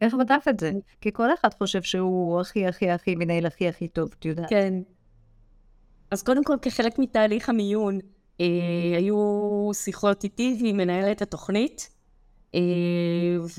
איך 0.00 0.14
בדקת 0.14 0.48
את 0.48 0.60
זה? 0.60 0.72
כי 1.00 1.12
כל 1.12 1.34
אחד 1.34 1.54
חושב 1.54 1.82
שהוא 1.82 2.40
הכי 2.40 2.66
הכי 2.66 2.90
הכי 2.90 3.14
מנהל 3.14 3.46
הכי 3.46 3.68
הכי 3.68 3.88
טוב, 3.88 4.14
את 4.18 4.24
יודעת. 4.24 4.48
כן. 4.48 4.74
אז 6.10 6.22
קודם 6.22 6.44
כל, 6.44 6.56
כחלק 6.62 6.98
מתהליך 6.98 7.48
המיון, 7.48 7.98
אה, 8.40 8.46
היו 8.96 9.70
שיחות 9.72 10.24
איתי 10.24 10.58
ועם 10.62 10.76
מנהלת 10.76 11.22
התוכנית, 11.22 11.90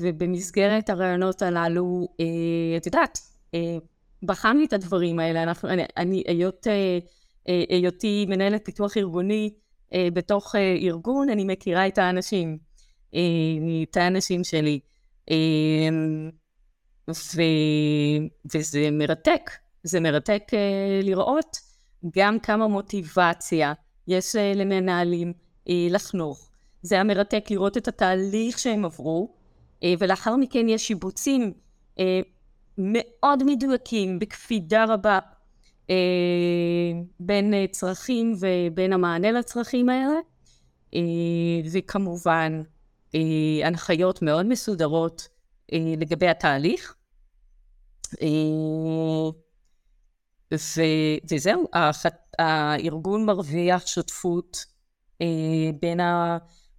ובמסגרת 0.00 0.90
הרעיונות 0.90 1.42
הללו, 1.42 2.08
אה, 2.20 2.76
את 2.76 2.86
יודעת, 2.86 3.18
אה, 3.54 3.76
בחנו 4.22 4.64
את 4.64 4.72
הדברים 4.72 5.18
האלה. 5.18 5.42
אנחנו, 5.42 5.68
אני, 5.68 5.82
אני 5.96 6.22
היות, 6.26 6.66
אה, 6.66 6.98
אה, 7.48 7.64
היותי 7.68 8.26
מנהלת 8.28 8.64
פיתוח 8.64 8.96
ארגוני 8.96 9.50
אה, 9.94 10.08
בתוך 10.12 10.56
אה, 10.56 10.76
ארגון, 10.82 11.28
אני 11.28 11.44
מכירה 11.44 11.86
את 11.86 11.98
האנשים, 11.98 12.58
אה, 13.14 13.20
את 13.90 13.96
האנשים 13.96 14.44
שלי. 14.44 14.80
אה, 15.30 15.36
ו... 17.10 17.42
וזה 18.54 18.88
מרתק, 18.92 19.50
זה 19.82 20.00
מרתק 20.00 20.42
לראות 21.02 21.56
גם 22.16 22.38
כמה 22.38 22.68
מוטיבציה 22.68 23.72
יש 24.08 24.36
למנהלים 24.36 25.32
לחנוך. 25.66 26.49
זה 26.82 26.94
היה 26.94 27.04
מרתק 27.04 27.44
לראות 27.50 27.76
את 27.76 27.88
התהליך 27.88 28.58
שהם 28.58 28.84
עברו, 28.84 29.34
uh, 29.74 29.84
ולאחר 29.98 30.36
מכן 30.36 30.68
יש 30.68 30.86
שיבוצים 30.86 31.52
uh, 31.98 32.00
מאוד 32.78 33.44
מדויקים, 33.44 34.18
בקפידה 34.18 34.84
רבה, 34.84 35.18
uh, 35.86 35.90
בין 37.20 37.54
צרכים 37.70 38.34
ובין 38.40 38.92
המענה 38.92 39.32
לצרכים 39.32 39.88
האלה, 39.88 40.20
וכמובן 41.72 42.62
הנחיות 43.64 44.22
מאוד 44.22 44.46
מסודרות 44.46 45.28
לגבי 45.72 46.28
התהליך. 46.28 46.94
אה, 48.22 49.30
ו- 50.54 51.18
וזהו, 51.30 51.64
הארגון 52.38 53.26
מרוויח 53.26 53.86
שותפות 53.86 54.64
אה, 55.20 55.26
בין 55.80 56.00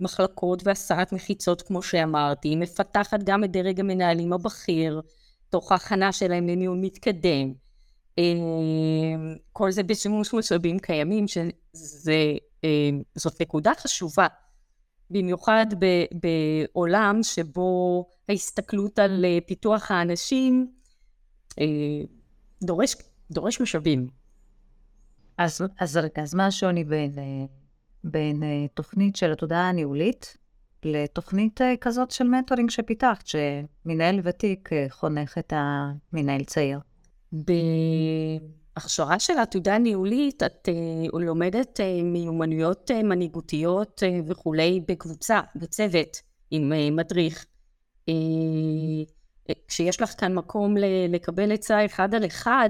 המחלקות 0.02 0.68
והסעת 0.68 1.14
מחיצות, 1.14 1.62
כמו 1.62 1.82
שאמרתי, 1.82 2.48
היא 2.48 2.58
מפתחת 2.58 3.24
גם 3.24 3.44
את 3.44 3.52
דרג 3.52 3.80
המנהלים 3.80 4.34
הבכיר, 4.34 5.02
תוך 5.50 5.72
ההכנה 5.72 6.12
שלהם 6.12 6.48
לניהול 6.48 6.78
מתקדם. 6.78 7.54
אה, 8.20 8.24
כל 9.52 9.72
זה 9.72 9.84
בשימוש 9.84 10.34
משאבים 10.34 10.80
קיימים, 10.80 11.28
שזה, 11.28 12.34
אה, 12.64 12.90
נקודה 13.42 13.72
חשובה. 13.80 14.28
במיוחד 15.10 15.66
ב- 15.80 16.06
בעולם 16.14 17.24
שבו 17.24 18.06
ההסתכלות 18.30 19.00
על 19.00 19.26
אה, 19.26 19.38
פיתוח 19.48 19.92
האנשים 19.92 20.72
דורש, 22.64 22.96
דורש 23.32 23.62
משאבים. 23.62 24.08
אז, 25.38 25.62
אז 25.80 26.00
אז 26.16 26.34
מה 26.36 26.46
השוני 26.46 26.84
בין, 26.84 27.12
בין 28.04 28.44
אה, 28.44 28.66
תוכנית 28.74 29.16
של 29.16 29.32
התודעה 29.32 29.70
הניהולית 29.70 30.38
לתוכנית 30.84 31.62
אה, 31.62 31.74
כזאת 31.82 32.12
של 32.12 32.24
מנטורינג 32.24 32.70
שפיתחת, 32.70 33.28
שמנהל 33.28 34.20
ותיק 34.24 34.74
אה, 34.74 34.86
חונך 34.90 35.38
את 35.38 35.54
המנהל 35.56 36.44
צעיר? 36.44 36.80
בהכשרה 37.32 39.20
של 39.20 39.38
עתודה 39.38 39.78
ניהולית, 39.78 40.44
את 40.44 40.70
uh, 40.70 41.20
לומדת 41.20 41.80
uh, 41.80 42.04
מיומנויות 42.04 42.92
uh, 42.92 43.04
מנהיגותיות 43.04 44.04
uh, 44.04 44.32
וכולי 44.32 44.82
בקבוצה, 44.88 45.42
בצוות, 45.56 46.22
עם 46.52 46.72
uh, 46.72 46.96
מדריך. 46.96 47.46
Uh, 48.10 48.12
כשיש 49.68 50.02
לך 50.02 50.14
כאן 50.18 50.36
מקום 50.36 50.76
לקבל 51.10 51.52
עצה 51.52 51.86
אחד 51.86 52.16
על 52.16 52.26
אחד, 52.26 52.70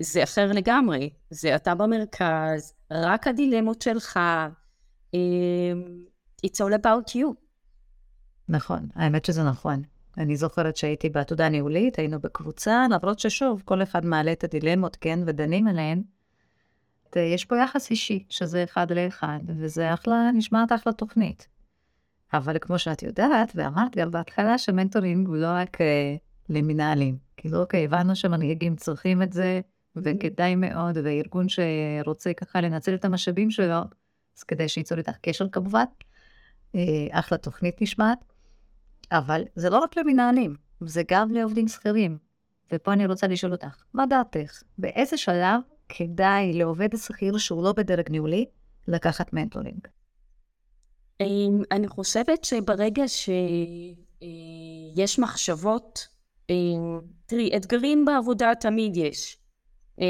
זה 0.00 0.22
אחר 0.22 0.52
לגמרי. 0.52 1.10
זה 1.30 1.56
אתה 1.56 1.74
במרכז, 1.74 2.74
רק 2.90 3.26
הדילמות 3.26 3.82
שלך. 3.82 4.20
Uh, 5.14 5.16
it's 6.46 6.60
all 6.60 6.82
about 6.82 7.14
you. 7.14 7.34
נכון, 8.48 8.88
האמת 8.94 9.24
שזה 9.24 9.44
נכון. 9.44 9.82
אני 10.18 10.36
זוכרת 10.36 10.76
שהייתי 10.76 11.08
בעתודה 11.08 11.48
ניהולית, 11.48 11.98
היינו 11.98 12.20
בקבוצה, 12.20 12.86
למרות 12.90 13.18
ששוב, 13.18 13.62
כל 13.64 13.82
אחד 13.82 14.04
מעלה 14.04 14.32
את 14.32 14.44
הדילמות, 14.44 14.96
כן, 15.00 15.18
ודנים 15.26 15.68
עליהן. 15.68 16.02
יש 17.16 17.44
פה 17.44 17.58
יחס 17.58 17.90
אישי, 17.90 18.24
שזה 18.28 18.64
אחד 18.64 18.92
לאחד, 18.92 19.38
וזה 19.46 19.94
אחלה, 19.94 20.30
נשמעת 20.34 20.72
אחלה 20.72 20.92
תוכנית. 20.92 21.48
אבל 22.32 22.56
כמו 22.60 22.78
שאת 22.78 23.02
יודעת, 23.02 23.52
ואמרת 23.54 23.96
גם 23.96 24.10
בהתחלה, 24.10 24.58
שמנטורינג 24.58 25.28
הוא 25.28 25.36
לא 25.36 25.46
רק 25.46 25.80
אה, 25.80 26.16
למנהלים. 26.48 27.18
כאילו, 27.36 27.60
אוקיי, 27.60 27.84
הבנו 27.84 28.16
שמנהיגים 28.16 28.76
צריכים 28.76 29.22
את 29.22 29.32
זה, 29.32 29.60
וכדאי 29.96 30.54
מאוד, 30.54 30.96
וארגון 31.04 31.46
שרוצה 31.48 32.34
ככה 32.34 32.60
לנצל 32.60 32.94
את 32.94 33.04
המשאבים 33.04 33.50
שלו, 33.50 33.80
אז 34.38 34.42
כדי 34.42 34.68
שייצור 34.68 34.98
איתך 34.98 35.16
קשר 35.22 35.48
כמובן. 35.48 35.84
אה, 36.74 36.80
אחלה 37.10 37.38
תוכנית 37.38 37.82
נשמעת. 37.82 38.18
אבל 39.12 39.42
זה 39.54 39.70
לא 39.70 39.78
רק 39.78 39.96
למנהלים, 39.96 40.56
זה 40.80 41.02
גם 41.08 41.30
לעובדים 41.30 41.68
שכירים. 41.68 42.18
ופה 42.72 42.92
אני 42.92 43.06
רוצה 43.06 43.26
לשאול 43.26 43.52
אותך, 43.52 43.82
מה 43.94 44.06
דעתך? 44.06 44.62
באיזה 44.78 45.16
שלב 45.16 45.60
כדאי 45.88 46.52
לעובד 46.52 46.96
שכיר 46.96 47.38
שהוא 47.38 47.64
לא 47.64 47.72
בדרג 47.72 48.10
ניהולי 48.10 48.44
לקחת 48.88 49.32
מנטורינג? 49.32 49.86
אמ, 51.20 51.62
אני 51.72 51.88
חושבת 51.88 52.44
שברגע 52.44 53.04
שיש 53.08 55.18
מחשבות, 55.18 56.08
אמ, 56.50 57.00
תראי, 57.26 57.56
אתגרים 57.56 58.04
בעבודה 58.04 58.52
תמיד 58.60 58.96
יש. 58.96 59.39
אה, 60.00 60.06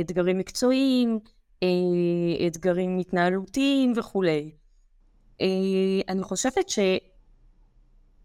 אתגרים 0.00 0.38
מקצועיים, 0.38 1.18
אה, 1.62 1.68
אתגרים 2.46 2.98
התנהלותיים 2.98 3.92
וכולי. 3.96 4.50
אה, 5.40 5.46
אני 6.08 6.22
חושבת 6.22 6.68
ש... 6.68 6.78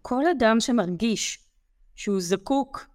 כל 0.05 0.27
אדם 0.27 0.59
שמרגיש 0.59 1.39
שהוא 1.95 2.21
זקוק 2.21 2.85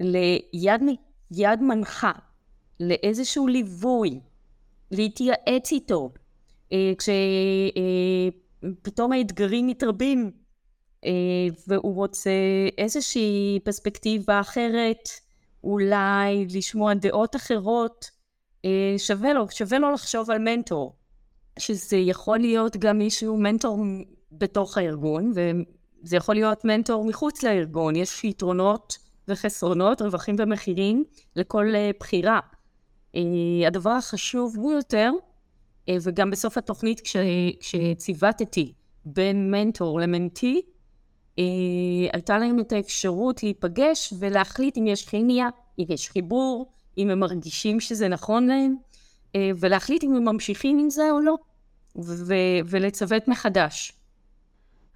ליד 0.00 0.82
יד 1.30 1.62
מנחה, 1.62 2.12
לאיזשהו 2.80 3.46
ליווי, 3.46 4.20
להתייעץ 4.90 5.72
איתו, 5.72 6.12
כשפתאום 8.62 9.12
האתגרים 9.12 9.66
מתרבים 9.66 10.30
והוא 11.68 11.94
רוצה 11.94 12.30
איזושהי 12.78 13.60
פרספקטיבה 13.64 14.40
אחרת, 14.40 15.08
אולי 15.64 16.46
לשמוע 16.50 16.94
דעות 16.94 17.36
אחרות, 17.36 18.10
שווה 18.98 19.32
לו, 19.32 19.50
שווה 19.50 19.78
לו 19.78 19.92
לחשוב 19.92 20.30
על 20.30 20.38
מנטור, 20.38 20.96
שזה 21.58 21.96
יכול 21.96 22.38
להיות 22.38 22.76
גם 22.76 22.98
מישהו 22.98 23.36
מנטור 23.36 23.78
בתוך 24.32 24.78
הארגון, 24.78 25.32
זה 26.02 26.16
יכול 26.16 26.34
להיות 26.34 26.64
מנטור 26.64 27.04
מחוץ 27.04 27.42
לארגון, 27.42 27.96
יש 27.96 28.24
יתרונות 28.24 28.98
וחסרונות, 29.28 30.02
רווחים 30.02 30.36
ומחירים 30.38 31.04
לכל 31.36 31.66
uh, 31.72 31.96
בחירה. 32.00 32.40
Uh, 33.16 33.18
הדבר 33.66 33.90
החשוב 33.90 34.56
הוא 34.56 34.72
יותר, 34.72 35.10
וגם 36.02 36.30
בסוף 36.30 36.58
התוכנית 36.58 37.00
כש, 37.00 37.16
כשציוותתי 37.60 38.72
בין 39.04 39.50
מנטור 39.50 40.00
למנטי, 40.00 40.62
הייתה 42.12 42.38
להם 42.38 42.60
את 42.60 42.72
האפשרות 42.72 43.42
להיפגש 43.42 44.14
ולהחליט 44.18 44.78
אם 44.78 44.86
יש 44.86 45.08
כימיה, 45.08 45.48
אם 45.78 45.84
יש 45.88 46.10
חיבור, 46.10 46.72
אם 46.98 47.10
הם 47.10 47.20
מרגישים 47.20 47.80
שזה 47.80 48.08
נכון 48.08 48.46
להם, 48.46 48.74
uh, 49.26 49.36
ולהחליט 49.60 50.04
אם 50.04 50.14
הם 50.14 50.24
ממשיכים 50.24 50.78
עם 50.78 50.90
זה 50.90 51.10
או 51.10 51.20
לא, 51.20 51.36
ו- 51.96 52.60
ולצוות 52.66 53.28
מחדש. 53.28 53.92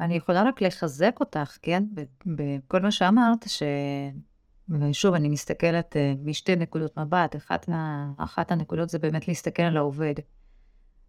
אני 0.00 0.14
יכולה 0.14 0.42
רק 0.42 0.62
לחזק 0.62 1.16
אותך, 1.20 1.58
כן, 1.62 1.84
בכל 2.26 2.80
מה 2.80 2.90
שאמרת, 2.90 3.48
ש... 3.48 3.62
ושוב, 4.68 5.14
אני 5.14 5.28
מסתכלת 5.28 5.96
uh, 5.96 6.28
משתי 6.28 6.56
נקודות 6.56 6.98
מבט. 6.98 7.36
אחת, 7.36 7.68
מה... 7.68 8.10
אחת 8.16 8.52
הנקודות 8.52 8.88
זה 8.88 8.98
באמת 8.98 9.28
להסתכל 9.28 9.62
על 9.62 9.76
העובד. 9.76 10.14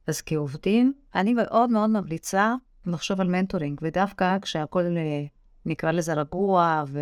אז 0.08 0.22
כעובדים, 0.22 0.94
אני 1.16 1.34
מאוד 1.34 1.70
מאוד 1.70 1.90
ממליצה 1.90 2.56
לחשוב 2.94 3.22
על 3.22 3.28
מנטורינג, 3.28 3.80
ודווקא 3.82 4.40
כשהכול, 4.42 4.84
uh, 4.84 5.30
נקרא 5.66 5.92
לזה 5.92 6.14
רגוע 6.14 6.84
ו... 6.88 7.00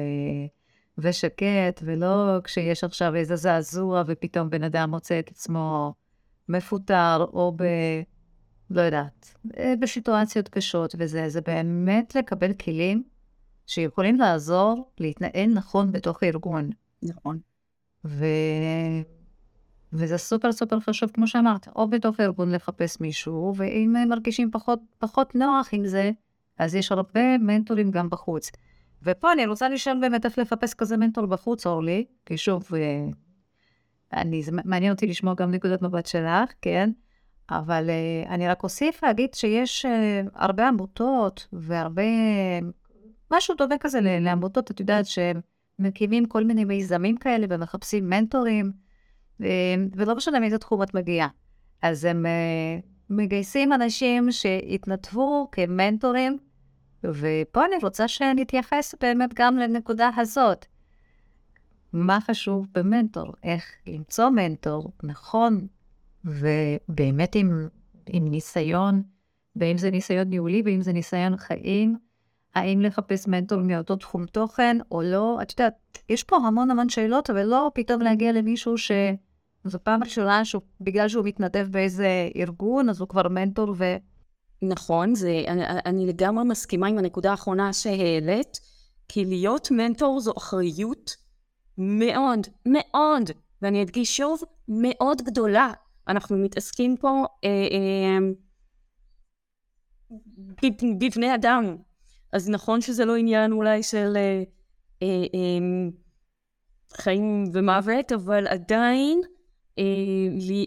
ושקט, 0.98 1.82
ולא 1.82 2.40
כשיש 2.44 2.84
עכשיו 2.84 3.16
איזה 3.16 3.36
זעזוע 3.36 4.04
ופתאום 4.08 4.50
בן 4.50 4.64
אדם 4.64 4.90
מוצא 4.90 5.20
את 5.20 5.30
עצמו 5.30 5.94
מפוטר, 6.50 7.26
או 7.34 7.54
ב... 7.56 7.64
לא 8.70 8.82
יודעת, 8.82 9.36
אה, 9.58 9.74
בסיטואציות 9.80 10.50
קשות 10.50 10.96
וזה, 10.98 11.30
זה 11.30 11.42
באמת 11.42 12.16
לקבל 12.16 12.54
כלים 12.54 13.04
שיכולים 13.68 14.20
לעזור 14.20 14.92
להתנהל 15.00 15.54
נכון 15.54 15.92
בתוך 15.92 16.24
הארגון. 16.24 16.70
נכון. 17.04 17.40
ו... 18.06 18.26
וזה 19.94 20.18
סופר 20.18 20.52
סופר 20.52 20.80
חשוב, 20.80 21.12
כמו 21.14 21.28
שאמרת, 21.28 21.68
או 21.76 21.90
בתוך 21.90 22.20
הארגון 22.20 22.52
לחפש 22.52 23.02
מישהו, 23.02 23.54
ואם 23.56 23.96
הם 23.96 24.10
מרגישים 24.10 24.52
פחות, 24.52 24.80
פחות 24.98 25.36
נוח 25.36 25.70
עם 25.72 25.88
זה, 25.88 26.12
אז 26.60 26.76
יש 26.76 26.92
הרבה 26.92 27.38
מנטורים 27.38 27.92
גם 27.92 28.10
בחוץ. 28.10 28.52
ופה 29.04 29.34
אני 29.34 29.46
רוצה 29.46 29.70
לשאול 29.70 29.98
באמת 30.02 30.26
איך 30.26 30.40
לחפש 30.40 30.74
כזה 30.74 30.98
מנטור 30.98 31.26
בחוץ, 31.26 31.68
אורלי, 31.68 32.06
כי 32.26 32.38
שוב, 32.38 32.68
אה, 32.76 33.08
אני, 34.14 34.44
זה 34.44 34.52
מעניין 34.66 34.94
אותי 34.94 35.08
לשמוע 35.08 35.34
גם 35.34 35.52
נקודת 35.52 35.82
מבט 35.82 36.06
שלך, 36.06 36.52
כן? 36.62 36.90
אבל 37.50 37.90
uh, 37.90 38.30
אני 38.30 38.48
רק 38.48 38.64
אוסיף 38.64 39.04
להגיד 39.04 39.34
שיש 39.34 39.86
uh, 39.86 40.30
הרבה 40.34 40.68
עמותות 40.68 41.48
והרבה, 41.54 42.04
משהו 43.32 43.56
דומה 43.56 43.78
כזה 43.78 44.00
לעמותות, 44.02 44.72
את 44.72 44.80
יודעת, 44.80 45.06
שמקימים 45.06 46.26
כל 46.26 46.44
מיני 46.44 46.66
מיזמים 46.66 47.18
כאלה 47.18 47.48
ומחפשים 47.50 48.10
מנטורים, 48.10 48.72
ולא 49.96 50.16
משנה 50.16 50.40
מאיזה 50.40 50.58
תחום 50.58 50.84
את 50.84 50.94
מגיעה. 50.94 51.28
אז 51.82 52.06
הם 52.06 52.26
uh, 52.26 52.86
מגייסים 53.10 53.74
אנשים 53.74 54.32
שהתנדבו 54.32 55.48
כמנטורים, 55.52 56.38
ופה 57.04 57.66
אני 57.66 57.76
רוצה 57.84 58.08
שנתייחס 58.08 58.96
באמת 59.02 59.30
גם 59.34 59.58
לנקודה 59.58 60.10
הזאת. 60.18 60.66
מה 61.94 62.22
חשוב 62.22 62.68
במנטור? 62.74 63.34
איך 63.44 63.72
למצוא 63.88 64.30
מנטור 64.30 64.92
נכון, 65.04 65.68
ובאמת 66.26 67.36
עם, 67.36 67.68
עם 68.08 68.28
ניסיון, 68.28 69.02
ואם 69.56 69.78
זה 69.78 69.92
ניסיון 69.92 70.28
ניהולי 70.28 70.62
ואם 70.66 70.82
זה 70.82 70.94
ניסיון 70.94 71.38
חיים, 71.38 71.98
האם 72.56 72.82
לחפש 72.82 73.28
מנטור 73.28 73.62
מאותו 73.62 73.96
תחום 73.96 74.26
תוכן 74.26 74.78
או 74.92 75.02
לא, 75.02 75.40
את 75.42 75.52
יודעת, 75.52 75.74
יש 76.10 76.24
פה 76.24 76.38
המון 76.38 76.72
המון 76.72 76.90
שאלות, 76.90 77.30
אבל 77.30 77.44
לא 77.44 77.72
פתאום 77.74 78.02
להגיע 78.02 78.32
למישהו 78.32 78.78
ש... 78.78 78.92
זו 79.70 79.80
פעם 79.84 80.04
ראשונה 80.04 80.46
שבגלל 80.46 81.08
שהוא 81.08 81.26
מתנדב 81.26 81.68
באיזה 81.72 82.30
ארגון, 82.36 82.90
אז 82.90 83.00
הוא 83.00 83.08
כבר 83.08 83.28
מנטור 83.28 83.74
ו... 83.78 83.84
נכון, 84.62 85.16
זה, 85.16 85.44
אני, 85.48 85.64
אני 85.86 86.06
לגמרי 86.06 86.44
מסכימה 86.44 86.88
עם 86.88 86.98
הנקודה 86.98 87.32
האחרונה 87.32 87.74
שהעלית, 87.74 88.60
כי 89.08 89.26
להיות 89.26 89.72
מנטור 89.72 90.20
זו 90.20 90.34
אחריות 90.38 91.16
מאוד, 91.78 92.40
מאוד, 92.66 93.32
ואני 93.62 93.84
אדגיש 93.84 94.18
שוב, 94.18 94.42
מאוד 94.68 95.22
גדולה. 95.22 95.74
אנחנו 96.08 96.38
מתעסקים 96.38 96.98
פה 96.98 97.26
אה, 97.44 97.68
אה, 97.72 98.18
בבני 101.00 101.36
אדם. 101.36 101.76
אז 102.32 102.50
נכון 102.50 102.82
שזה 102.82 103.06
לא 103.06 103.16
עניין 103.16 103.52
אולי 103.52 103.84
של 103.84 104.14
אה, 104.16 104.44
אה, 105.02 105.26
אה, 105.34 105.90
חיים 106.94 107.44
ומוות, 107.54 108.12
אבל 108.12 108.48
עדיין 108.48 109.22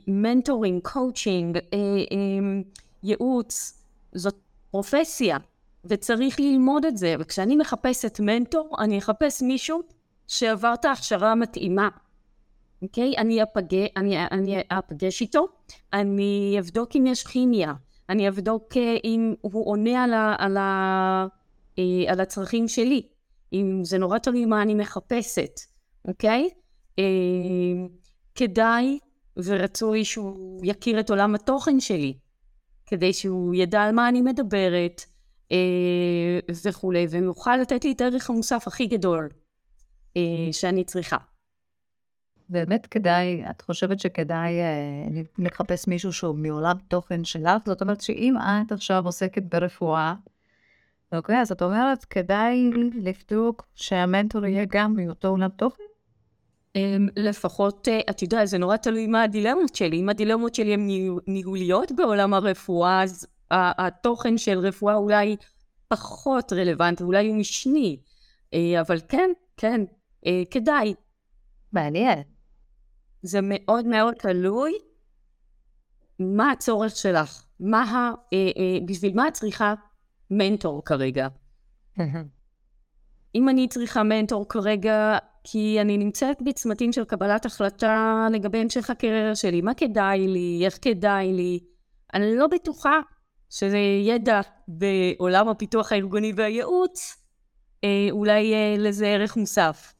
mentoring, 0.06 0.82
coaching, 0.82 1.56
אה, 1.56 1.62
אה, 1.72 2.60
ייעוץ, 3.02 3.82
זאת 4.12 4.36
פרופסיה, 4.70 5.38
וצריך 5.84 6.40
ללמוד 6.40 6.84
את 6.84 6.96
זה. 6.96 7.14
וכשאני 7.18 7.56
מחפשת 7.56 8.20
מנטור, 8.20 8.76
אני 8.78 8.98
אחפש 8.98 9.42
מישהו 9.42 9.82
שעבר 10.26 10.74
את 10.74 10.84
ההכשרה 10.84 11.32
המתאימה. 11.32 11.88
אוקיי? 12.82 13.14
אני 13.18 13.42
אפגש, 13.42 13.88
אני, 13.96 14.56
אפגש 14.68 15.20
איתו, 15.20 15.46
אני 15.92 16.56
אבדוק 16.58 16.96
אם 16.96 17.06
יש 17.06 17.26
כימיה, 17.26 17.72
אני 18.08 18.28
אבדוק 18.28 18.76
אה, 18.76 18.96
אם 19.04 19.34
הוא 19.40 19.70
עונה 19.70 20.04
על, 20.04 20.12
ה, 20.12 20.36
על, 20.38 20.56
ה, 20.56 21.26
אה, 21.78 22.12
על 22.12 22.20
הצרכים 22.20 22.68
שלי, 22.68 23.02
אם 23.52 23.80
זה 23.84 23.98
נורא 23.98 24.18
תלוי 24.18 24.44
מה 24.44 24.62
אני 24.62 24.74
מחפשת, 24.74 25.60
אוקיי? 26.08 26.48
אה, 26.98 27.04
כדאי 28.40 28.98
ורצוי 29.36 30.04
שהוא 30.04 30.60
יכיר 30.64 31.00
את 31.00 31.10
עולם 31.10 31.34
התוכן 31.34 31.80
שלי, 31.80 32.14
כדי 32.86 33.12
שהוא 33.12 33.54
ידע 33.54 33.82
על 33.82 33.94
מה 33.94 34.08
אני 34.08 34.22
מדברת 34.22 35.04
וכולי, 36.64 37.06
ויוכל 37.10 37.56
לתת 37.56 37.84
לי 37.84 37.92
את 37.92 38.00
הערך 38.00 38.30
המוסף 38.30 38.66
הכי 38.66 38.86
גדול 38.86 39.28
שאני 40.52 40.84
צריכה. 40.84 41.16
באמת 42.48 42.86
כדאי, 42.86 43.44
את 43.50 43.62
חושבת 43.62 44.00
שכדאי 44.00 44.60
אה, 44.60 45.22
לחפש 45.38 45.88
מישהו 45.88 46.12
שהוא 46.12 46.36
מעולם 46.36 46.76
תוכן 46.88 47.24
שלך? 47.24 47.66
זאת 47.66 47.82
אומרת 47.82 48.00
שאם 48.00 48.34
את 48.38 48.72
עכשיו 48.72 49.04
עוסקת 49.04 49.42
ברפואה, 49.42 50.14
אוקיי, 51.12 51.40
אז 51.40 51.52
את 51.52 51.62
אומרת, 51.62 52.04
כדאי 52.04 52.70
לבדוק 52.94 53.66
שהמנטור 53.74 54.46
יהיה 54.46 54.64
גם 54.68 54.96
מאותו 54.96 55.28
עולם 55.28 55.48
תוכן? 55.48 55.89
אמ, 56.76 57.08
לפחות, 57.16 57.88
אה, 57.88 58.00
את 58.10 58.22
יודעת, 58.22 58.48
זה 58.48 58.58
נורא 58.58 58.76
תלוי 58.76 59.06
מה 59.06 59.22
הדילמות 59.22 59.74
שלי. 59.74 60.00
אם 60.00 60.08
הדילמות 60.08 60.54
שלי 60.54 60.74
הן 60.74 60.88
ניהוליות 61.26 61.92
בעולם 61.92 62.34
הרפואה, 62.34 63.02
אז 63.02 63.26
התוכן 63.50 64.38
של 64.38 64.58
רפואה 64.58 64.94
אולי 64.94 65.36
פחות 65.88 66.52
רלוונטי, 66.52 67.02
אולי 67.02 67.28
הוא 67.28 67.36
משני. 67.36 68.00
אה, 68.54 68.80
אבל 68.80 69.00
כן, 69.08 69.30
כן, 69.56 69.80
אה, 70.26 70.42
כדאי. 70.50 70.94
מעניין. 71.72 72.22
זה 73.22 73.38
מאוד 73.42 73.86
מאוד 73.86 74.14
תלוי 74.14 74.72
מה 76.18 76.50
הצורך 76.50 76.96
שלך, 76.96 77.44
מה 77.60 77.82
ה... 77.82 78.14
בשביל 78.86 79.14
מה 79.14 79.28
את 79.28 79.32
צריכה 79.32 79.74
מנטור 80.30 80.84
כרגע. 80.84 81.28
אם 83.34 83.48
אני 83.48 83.68
צריכה 83.68 84.02
מנטור 84.02 84.48
כרגע 84.48 85.18
כי 85.44 85.80
אני 85.80 85.98
נמצאת 85.98 86.42
בצמתים 86.42 86.92
של 86.92 87.04
קבלת 87.04 87.46
החלטה 87.46 88.26
לגבי 88.32 88.58
המשך 88.58 88.90
הקריירה 88.90 89.34
שלי, 89.34 89.60
מה 89.60 89.74
כדאי 89.74 90.28
לי, 90.28 90.62
איך 90.64 90.78
כדאי 90.82 91.32
לי, 91.32 91.60
אני 92.14 92.36
לא 92.36 92.46
בטוחה 92.46 93.00
שזה 93.50 93.78
ידע 94.06 94.40
בעולם 94.68 95.48
הפיתוח 95.48 95.92
הארגוני 95.92 96.32
והייעוץ, 96.36 97.16
אה, 97.84 98.08
אולי 98.10 98.54
אה, 98.54 98.74
לזה 98.78 99.06
ערך 99.06 99.36
מוסף. 99.36 99.92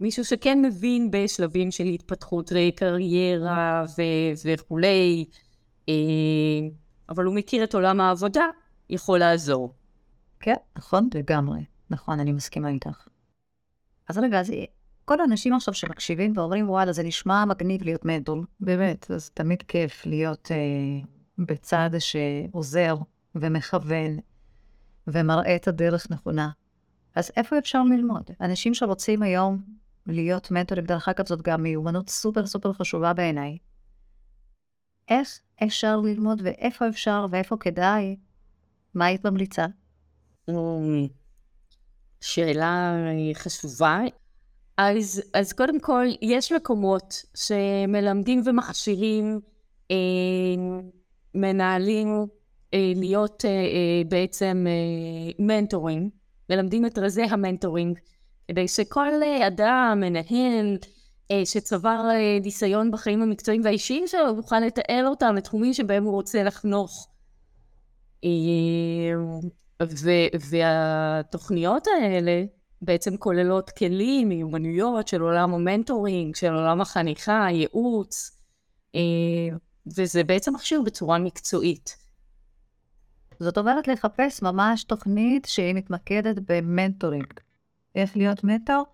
מישהו 0.00 0.24
שכן 0.24 0.62
מבין 0.62 1.10
בשלבים 1.10 1.70
של 1.70 1.84
התפתחות 1.84 2.52
קריירה 2.76 3.84
ו- 3.98 4.32
וכולי, 4.44 5.24
אה, 5.88 5.94
אבל 7.08 7.24
הוא 7.24 7.34
מכיר 7.34 7.64
את 7.64 7.74
עולם 7.74 8.00
העבודה, 8.00 8.44
יכול 8.90 9.18
לעזור. 9.18 9.74
כן, 10.40 10.54
נכון, 10.76 11.08
לגמרי. 11.14 11.60
נכון, 11.90 12.20
אני 12.20 12.32
מסכימה 12.32 12.68
איתך. 12.68 13.07
אז 14.08 14.18
רגע, 14.18 14.40
אז 14.40 14.52
כל 15.04 15.20
האנשים 15.20 15.54
עכשיו 15.54 15.74
שמקשיבים 15.74 16.32
ואומרים, 16.36 16.70
וואלה, 16.70 16.92
זה 16.92 17.02
נשמע 17.02 17.44
מגניב 17.44 17.82
להיות 17.82 18.04
מנטור. 18.04 18.44
באמת, 18.60 19.10
אז 19.10 19.30
תמיד 19.30 19.62
כיף 19.62 20.06
להיות 20.06 20.48
אה, 20.50 21.08
בצד 21.38 21.90
שעוזר 21.98 22.96
ומכוון 23.34 24.18
ומראה 25.06 25.56
את 25.56 25.68
הדרך 25.68 26.10
נכונה. 26.10 26.50
אז 27.14 27.30
איפה 27.36 27.58
אפשר 27.58 27.82
ללמוד? 27.82 28.30
אנשים 28.40 28.74
שרוצים 28.74 29.22
היום 29.22 29.62
להיות 30.06 30.50
מנטורים, 30.50 30.84
דרך 30.84 31.08
אגב, 31.08 31.26
זאת 31.26 31.42
גם 31.42 31.62
מיומנות 31.62 32.10
סופר 32.10 32.46
סופר 32.46 32.72
חשובה 32.72 33.12
בעיניי. 33.12 33.58
איך 35.08 35.28
אפשר 35.64 35.96
ללמוד 35.96 36.40
ואיפה 36.44 36.88
אפשר 36.88 37.26
ואיפה 37.30 37.56
כדאי? 37.60 38.16
מה 38.94 39.06
היית 39.06 39.26
ממליצה? 39.26 39.66
שאלה 42.20 42.94
חשובה. 43.34 44.00
אז, 44.76 45.22
אז 45.34 45.52
קודם 45.52 45.80
כל, 45.80 46.06
יש 46.22 46.52
מקומות 46.52 47.22
שמלמדים 47.34 48.42
ומכשירים 48.44 49.40
אה, 49.90 49.96
מנהלים 51.34 52.26
אה, 52.74 52.92
להיות 52.96 53.44
אה, 53.44 53.50
אה, 53.50 54.02
בעצם 54.08 54.66
אה, 54.68 55.44
מנטורים, 55.46 56.10
מלמדים 56.50 56.86
את 56.86 56.98
רזי 56.98 57.22
המנטורינג. 57.22 57.98
כדי 58.48 58.68
שכל 58.68 59.22
אדם, 59.46 59.98
מנהל, 60.00 60.76
אה, 61.30 61.46
שצבר 61.46 62.08
אה, 62.10 62.38
ניסיון 62.42 62.90
בחיים 62.90 63.22
המקצועיים 63.22 63.64
והאישיים 63.64 64.06
שלו, 64.06 64.36
יוכל 64.36 64.60
לתאר 64.60 65.04
אותם 65.06 65.34
לתחומים 65.34 65.74
שבהם 65.74 66.04
הוא 66.04 66.12
רוצה 66.12 66.42
לחנוך. 66.42 67.08
אה, 68.24 68.30
והתוכניות 70.50 71.86
האלה 71.86 72.44
בעצם 72.82 73.16
כוללות 73.16 73.70
כלים, 73.70 74.28
מיומנויות 74.28 75.08
של 75.08 75.20
עולם 75.20 75.54
ה 75.54 75.61
mentoring, 75.61 76.36
של 76.36 76.54
עולם 76.54 76.80
החניכה, 76.80 77.46
ייעוץ, 77.50 78.38
וזה 79.96 80.24
בעצם 80.24 80.54
מכשיר 80.54 80.82
בצורה 80.82 81.18
מקצועית. 81.18 81.96
זאת 83.40 83.58
אומרת 83.58 83.88
לחפש 83.88 84.42
ממש 84.42 84.84
תוכנית 84.84 85.44
שהיא 85.44 85.74
מתמקדת 85.74 86.36
ב 86.48 86.56
mentoring. 86.56 87.32
איך 87.94 88.16
להיות 88.16 88.44
מנטור. 88.44 88.84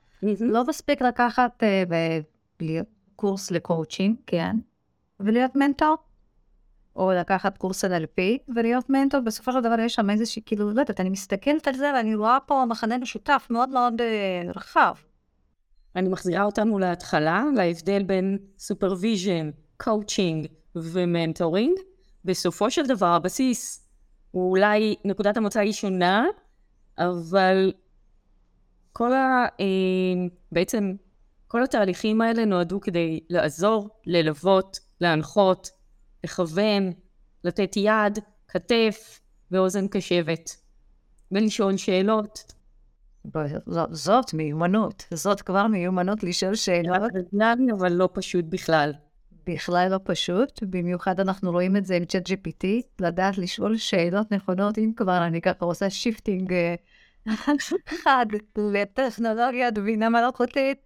לא 0.41 0.65
מספיק 0.67 1.03
לקחת 1.03 1.63
אה, 1.63 2.65
קורס 3.17 3.51
לקואוצ'ינג, 3.51 4.17
כן, 4.27 4.57
ולהיות 5.21 5.57
מנטור, 5.57 5.95
או 6.97 7.13
לקחת 7.13 7.59
קורס 7.59 7.85
NLP 7.85 8.21
ולהיות 8.55 8.91
מנטור, 8.91 9.21
בסופו 9.21 9.53
של 9.53 9.61
דבר 9.61 9.81
יש 9.81 9.95
שם 9.95 10.11
איזושהי, 10.11 10.43
כאילו, 10.47 10.73
לא 10.73 10.81
יודעת, 10.81 11.01
אני 11.01 11.11
מסתכלת 11.11 11.69
על 11.69 11.75
זה 11.75 11.93
ואני 11.95 12.15
רואה 12.15 12.39
פה 12.47 12.65
מחנה 12.69 12.99
משותף 12.99 13.47
מאוד 13.51 13.69
מאוד 13.69 14.01
אה, 14.01 14.57
רחב. 14.57 14.95
אני 15.97 16.09
מחזירה 16.09 16.45
אותנו 16.45 16.79
להתחלה, 16.79 17.45
להבדל 17.57 18.03
בין 18.03 18.39
supervision, 18.59 19.51
coaching 19.77 20.47
ו 20.77 20.86
mentoring. 20.86 21.79
בסופו 22.25 22.71
של 22.71 22.87
דבר 22.87 23.07
הבסיס 23.07 23.89
הוא 24.31 24.51
אולי 24.51 24.95
נקודת 25.05 25.37
המוצא 25.37 25.61
היא 25.61 25.73
שונה, 25.73 26.27
אבל 26.99 27.73
כל 28.93 29.13
ה... 29.13 29.47
אה, 29.61 29.67
בעצם 30.53 30.95
כל 31.49 31.63
התהליכים 31.63 32.21
האלה 32.21 32.45
נועדו 32.45 32.81
כדי 32.81 33.21
לעזור, 33.31 33.89
ללוות, 34.07 34.79
להנחות, 35.01 35.71
לכוון, 36.25 36.93
לתת 37.45 37.77
יד, 37.77 38.19
כתף 38.49 39.21
ואוזן 39.51 39.89
קשבת, 39.89 40.57
ולשאול 41.33 41.77
שאלות. 41.77 42.53
זאת 43.91 44.35
מיומנות, 44.35 45.07
זאת 45.15 45.43
כבר 45.43 45.67
מיומנות 45.67 46.23
לשאול 46.23 46.55
שאלות. 46.55 47.11
אבל 47.73 47.93
לא 47.93 48.09
פשוט 48.13 48.45
בכלל. 48.49 48.93
בכלל 49.47 49.89
לא 49.91 49.99
פשוט, 50.05 50.63
במיוחד 50.63 51.21
אנחנו 51.21 51.51
רואים 51.51 51.77
את 51.77 51.87
זה 51.87 51.97
עם 51.97 52.05
צ'אט 52.05 52.29
GPT, 52.29 52.67
לדעת 53.01 53.39
לשאול 53.39 53.77
שאלות 53.77 54.33
נכונות, 54.33 54.79
אם 54.79 54.93
כבר 54.97 55.27
אני 55.27 55.41
ככה 55.41 55.65
עושה 55.65 55.91
shifting 55.91 56.53
אה, 56.53 57.33
אחד 57.95 58.27
לטכנולוגיית 58.57 59.79
בינה 59.79 60.09
מלאכותית, 60.09 60.79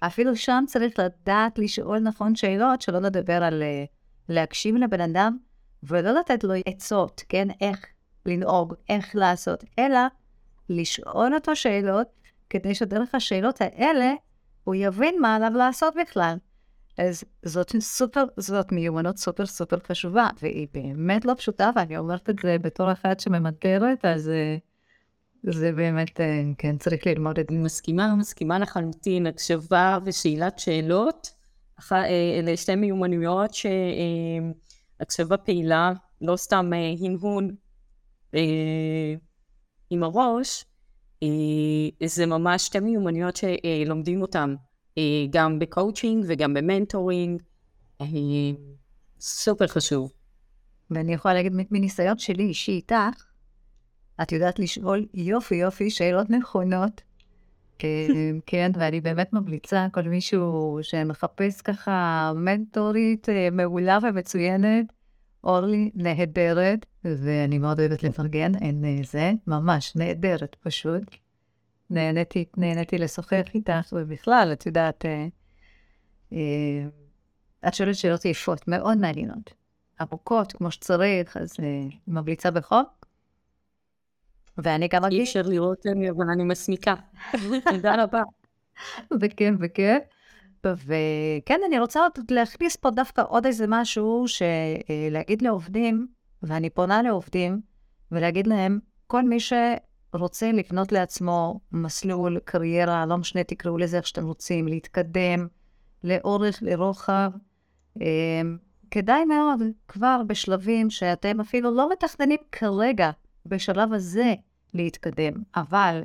אפילו 0.00 0.36
שם 0.36 0.64
צריך 0.66 0.98
לדעת 0.98 1.58
לשאול 1.58 1.98
נכון 1.98 2.34
שאלות, 2.34 2.82
שלא 2.82 2.98
לדבר 2.98 3.42
על 3.42 3.62
אה, 3.62 3.84
להקשיב 4.28 4.76
לבן 4.76 5.00
אדם 5.00 5.36
ולא 5.82 6.10
לתת 6.10 6.44
לו 6.44 6.54
עצות, 6.66 7.24
כן, 7.28 7.48
איך 7.60 7.86
לנהוג, 8.26 8.74
איך 8.88 9.16
לעשות, 9.16 9.64
אלא 9.78 10.00
לשאול 10.68 11.34
אותו 11.34 11.56
שאלות, 11.56 12.06
כדי 12.50 12.74
שדרך 12.74 13.14
השאלות 13.14 13.60
האלה 13.60 14.12
הוא 14.64 14.74
יבין 14.74 15.20
מה 15.20 15.36
עליו 15.36 15.52
לעשות 15.54 15.94
בכלל. 16.00 16.36
אז 16.98 17.24
זאת 17.44 17.72
סופר, 17.80 18.24
זאת 18.36 18.72
מיומנות 18.72 19.18
סופר 19.18 19.46
סופר 19.46 19.78
חשובה, 19.78 20.28
והיא 20.42 20.66
באמת 20.74 21.24
לא 21.24 21.34
פשוטה, 21.34 21.70
ואני 21.76 21.98
אומרת 21.98 22.30
את 22.30 22.38
זה 22.42 22.56
בתור 22.58 22.92
אחת 22.92 23.20
שממדרת, 23.20 24.04
אז 24.04 24.28
uh, 24.28 25.52
זה 25.52 25.72
באמת, 25.72 26.20
אה, 26.20 26.42
כן, 26.58 26.78
צריך 26.78 27.06
ללמוד 27.06 27.38
את 27.38 27.46
זה. 27.50 27.56
מסכימה, 27.56 28.14
מסכימה 28.14 28.58
לחלוטין, 28.58 29.26
הקשבה 29.26 29.98
ושאלת 30.04 30.58
שאלות. 30.58 31.30
אה, 31.92 32.38
אלה 32.38 32.56
שתי 32.56 32.74
מיומנויות 32.74 33.50
שהקשבה 33.54 35.36
פעילה, 35.36 35.92
לא 36.20 36.36
סתם 36.36 36.70
אה, 36.74 36.94
הנהון 37.00 37.54
עם 39.90 40.02
הראש, 40.02 40.64
זה 42.04 42.26
ממש 42.26 42.66
שתי 42.66 42.80
מיומנויות 42.80 43.36
שלומדים 43.36 44.22
אותן, 44.22 44.54
גם 45.30 45.58
בקואוצ'ינג 45.58 46.24
וגם 46.28 46.54
ב 46.54 46.62
mentoring, 46.62 47.42
סופר 49.20 49.66
חשוב. 49.66 50.12
ואני 50.90 51.14
יכולה 51.14 51.34
להגיד 51.34 51.52
מניסיון 51.70 52.18
שלי 52.18 52.42
אישי 52.42 52.72
איתך, 52.72 53.24
את 54.22 54.32
יודעת 54.32 54.58
לשאול 54.58 55.06
יופי 55.14 55.54
יופי 55.54 55.90
שאלות 55.90 56.30
נכונות. 56.30 57.07
כן, 58.46 58.70
ואני 58.74 59.00
באמת 59.00 59.32
ממליצה, 59.32 59.86
כל 59.92 60.02
מישהו 60.02 60.78
שמחפש 60.82 61.60
ככה 61.60 62.32
מנטורית 62.36 63.28
אה, 63.28 63.48
מעולה 63.52 63.98
ומצוינת, 64.02 64.86
אורלי 65.44 65.90
נהדרת, 65.94 66.86
ואני 67.04 67.58
מאוד 67.58 67.80
אוהבת 67.80 68.02
לפרגן, 68.02 68.54
אין 68.54 68.84
אה, 68.84 68.98
זה, 69.04 69.32
ממש 69.46 69.96
נהדרת 69.96 70.56
פשוט. 70.60 71.02
נהניתי, 71.90 72.44
נהניתי 72.56 72.98
לשוחח 72.98 73.44
איתך, 73.54 73.92
ובכלל, 73.92 74.50
את 74.52 74.66
יודעת, 74.66 75.04
אה, 76.32 76.38
את 77.68 77.74
שואלת 77.74 77.94
שאלות 77.94 78.24
יפות, 78.24 78.68
מאוד 78.68 78.98
מעניינות. 78.98 79.54
עמוקות, 80.00 80.52
כמו 80.52 80.70
שצריך, 80.70 81.36
אז 81.36 81.56
ממליצה 82.08 82.50
בחוק. 82.50 82.97
ואני 84.58 84.88
גם 84.88 85.04
אי 85.04 85.08
אגיד... 85.08 85.20
אפשר 85.20 85.42
לראות 85.42 85.78
לי, 85.84 86.10
אבל 86.10 86.30
אני 86.32 86.44
מסמיקה. 86.44 86.94
תודה 87.72 88.02
רבה. 88.02 88.22
בכיף, 89.10 89.54
בכיף. 89.58 90.02
וכן, 90.66 91.60
אני 91.66 91.78
רוצה 91.78 92.00
עוד 92.00 92.30
להכניס 92.30 92.76
פה 92.76 92.90
דווקא 92.90 93.22
עוד 93.28 93.46
איזה 93.46 93.64
משהו, 93.68 94.24
שלהגיד 94.28 95.42
לעובדים, 95.42 96.06
ואני 96.42 96.70
פונה 96.70 97.02
לעובדים, 97.02 97.60
ולהגיד 98.12 98.46
להם, 98.46 98.78
כל 99.06 99.22
מי 99.22 99.38
שרוצה 99.40 100.52
לבנות 100.52 100.92
לעצמו 100.92 101.60
מסלול, 101.72 102.38
קריירה, 102.44 103.06
לא 103.06 103.16
משנה, 103.16 103.44
תקראו 103.44 103.78
לזה 103.78 103.96
איך 103.96 104.06
שאתם 104.06 104.26
רוצים, 104.26 104.68
להתקדם 104.68 105.46
לאורך, 106.04 106.58
לרוחב, 106.62 107.30
אה, 108.02 108.40
כדאי 108.90 109.24
מאוד 109.24 109.60
כבר 109.88 110.20
בשלבים 110.26 110.90
שאתם 110.90 111.40
אפילו 111.40 111.74
לא 111.74 111.90
מתכננים 111.92 112.38
כרגע, 112.52 113.10
בשלב 113.46 113.92
הזה, 113.92 114.34
להתקדם, 114.74 115.32
אבל 115.56 116.02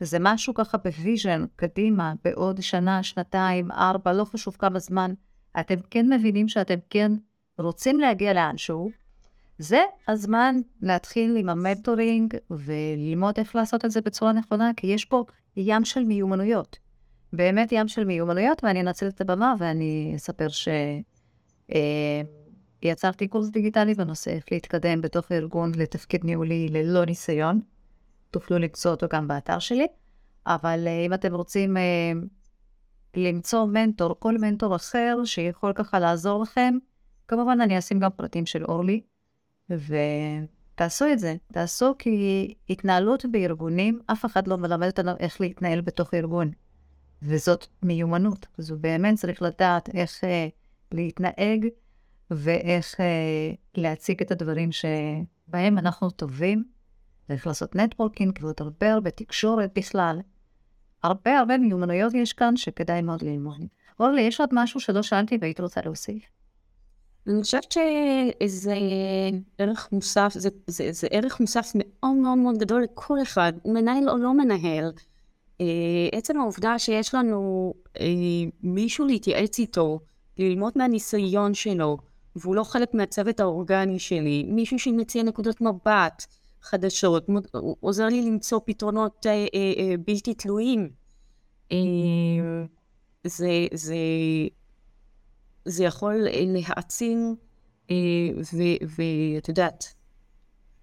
זה 0.00 0.18
משהו 0.20 0.54
ככה 0.54 0.78
ב 0.78 0.86
vision, 0.86 1.44
קדימה, 1.56 2.12
בעוד 2.24 2.62
שנה, 2.62 3.02
שנתיים, 3.02 3.72
ארבע, 3.72 4.12
לא 4.12 4.24
חשוב 4.24 4.56
כמה 4.58 4.78
זמן, 4.78 5.12
אתם 5.60 5.74
כן 5.90 6.12
מבינים 6.12 6.48
שאתם 6.48 6.78
כן 6.90 7.12
רוצים 7.58 8.00
להגיע 8.00 8.32
לאנשהו, 8.32 8.90
זה 9.58 9.82
הזמן 10.08 10.56
להתחיל 10.82 11.36
עם 11.36 11.48
המנטורינג 11.48 12.34
וללמוד 12.50 13.34
איך 13.38 13.56
לעשות 13.56 13.84
את 13.84 13.90
זה 13.90 14.00
בצורה 14.00 14.32
נכונה, 14.32 14.70
כי 14.76 14.86
יש 14.86 15.04
פה 15.04 15.24
ים 15.56 15.84
של 15.84 16.04
מיומנויות. 16.04 16.78
באמת 17.32 17.72
ים 17.72 17.88
של 17.88 18.04
מיומנויות, 18.04 18.64
ואני 18.64 18.80
אנצל 18.80 19.08
את 19.08 19.20
הבמה 19.20 19.54
ואני 19.58 20.12
אספר 20.16 20.48
ש... 20.48 20.68
אה, 21.72 22.22
קורס 23.28 23.48
דיגיטלי 23.48 23.94
בנושא 23.94 24.30
איך 24.30 24.44
להתקדם 24.52 25.00
בתוך 25.00 25.32
הארגון 25.32 25.72
לתפקיד 25.76 26.24
ניהולי 26.24 26.68
ללא 26.68 27.04
ניסיון. 27.04 27.60
תוכלו 28.34 28.58
למצוא 28.58 28.90
אותו 28.90 29.06
גם 29.12 29.28
באתר 29.28 29.58
שלי, 29.58 29.86
אבל 30.46 30.84
אה, 30.86 31.06
אם 31.06 31.14
אתם 31.14 31.34
רוצים 31.34 31.76
אה, 31.76 32.12
למצוא 33.16 33.64
מנטור, 33.64 34.16
כל 34.18 34.38
מנטור 34.38 34.76
אחר 34.76 35.18
שיכול 35.24 35.72
ככה 35.72 35.98
לעזור 35.98 36.42
לכם, 36.42 36.74
כמובן 37.28 37.60
אני 37.60 37.78
אשים 37.78 37.98
גם 37.98 38.10
פרטים 38.16 38.46
של 38.46 38.64
אורלי, 38.64 39.00
ותעשו 39.70 41.04
את 41.12 41.18
זה. 41.18 41.36
תעשו 41.52 41.94
כי 41.98 42.54
התנהלות 42.70 43.24
בארגונים, 43.30 44.00
אף 44.06 44.24
אחד 44.24 44.48
לא 44.48 44.56
מלמד 44.56 44.86
אותנו 44.86 45.12
איך 45.20 45.40
להתנהל 45.40 45.80
בתוך 45.80 46.14
ארגון. 46.14 46.50
וזאת 47.22 47.66
מיומנות. 47.82 48.46
זו 48.58 48.76
באמת 48.78 49.18
צריך 49.18 49.42
לדעת 49.42 49.94
איך 49.94 50.24
אה, 50.24 50.48
להתנהג 50.92 51.66
ואיך 52.30 53.00
אה, 53.00 53.52
להציג 53.74 54.22
את 54.22 54.30
הדברים 54.30 54.70
שבהם 54.72 55.78
אנחנו 55.78 56.10
טובים. 56.10 56.73
צריך 57.28 57.46
לעשות 57.46 57.76
נטוורקינג 57.76 58.38
ועוד 58.40 58.54
הרבה 58.60 58.92
הרבה 58.92 59.10
תקשורת 59.10 59.70
בכלל. 59.74 60.20
הרבה 61.02 61.38
הרבה 61.38 61.58
מיומנויות 61.58 62.14
יש 62.14 62.32
כאן 62.32 62.56
שכדאי 62.56 63.02
מאוד 63.02 63.22
ללמוד. 63.22 63.60
אורלי, 64.00 64.22
יש 64.22 64.40
עוד 64.40 64.48
משהו 64.52 64.80
שלא 64.80 65.02
שאלתי 65.02 65.38
והיית 65.40 65.60
רוצה 65.60 65.80
להוסיף? 65.84 66.22
אני 67.26 67.42
חושבת 67.42 67.72
שזה 67.72 68.74
ערך 69.58 69.88
מוסף, 69.92 70.32
זה, 70.34 70.48
זה, 70.66 70.92
זה 70.92 71.06
ערך 71.10 71.40
מוסף 71.40 71.72
מאוד 71.74 72.16
מאוד 72.16 72.38
מאוד 72.38 72.58
גדול 72.58 72.82
לכל 72.82 73.22
אחד, 73.22 73.52
מנהל 73.64 74.10
או 74.10 74.16
לא 74.16 74.34
מנהל. 74.34 74.92
אה, 75.60 75.66
עצם 76.12 76.40
העובדה 76.40 76.78
שיש 76.78 77.14
לנו 77.14 77.74
אה, 78.00 78.06
מישהו 78.62 79.06
להתייעץ 79.06 79.58
איתו, 79.58 80.00
ללמוד 80.38 80.72
מהניסיון 80.76 81.54
שלו, 81.54 81.98
והוא 82.36 82.54
לא 82.54 82.64
חלק 82.64 82.94
מהצוות 82.94 83.40
האורגני 83.40 83.98
שלי, 83.98 84.44
מישהו 84.48 84.78
שמציע 84.78 85.22
נקודות 85.22 85.60
מבט 85.60 86.26
חדשות, 86.64 87.26
הוא 87.52 87.76
עוזר 87.80 88.06
לי 88.06 88.22
למצוא 88.22 88.60
פתרונות 88.64 89.26
אה, 89.26 89.32
אה, 89.32 89.72
אה, 89.78 89.94
בלתי 90.06 90.34
תלויים. 90.34 90.90
אה, 91.72 91.76
זה, 93.24 93.66
זה, 93.74 93.96
זה 95.64 95.84
יכול 95.84 96.14
להעצים, 96.30 97.36
אה, 97.90 97.96
ואת 98.96 99.48
יודעת, 99.48 99.94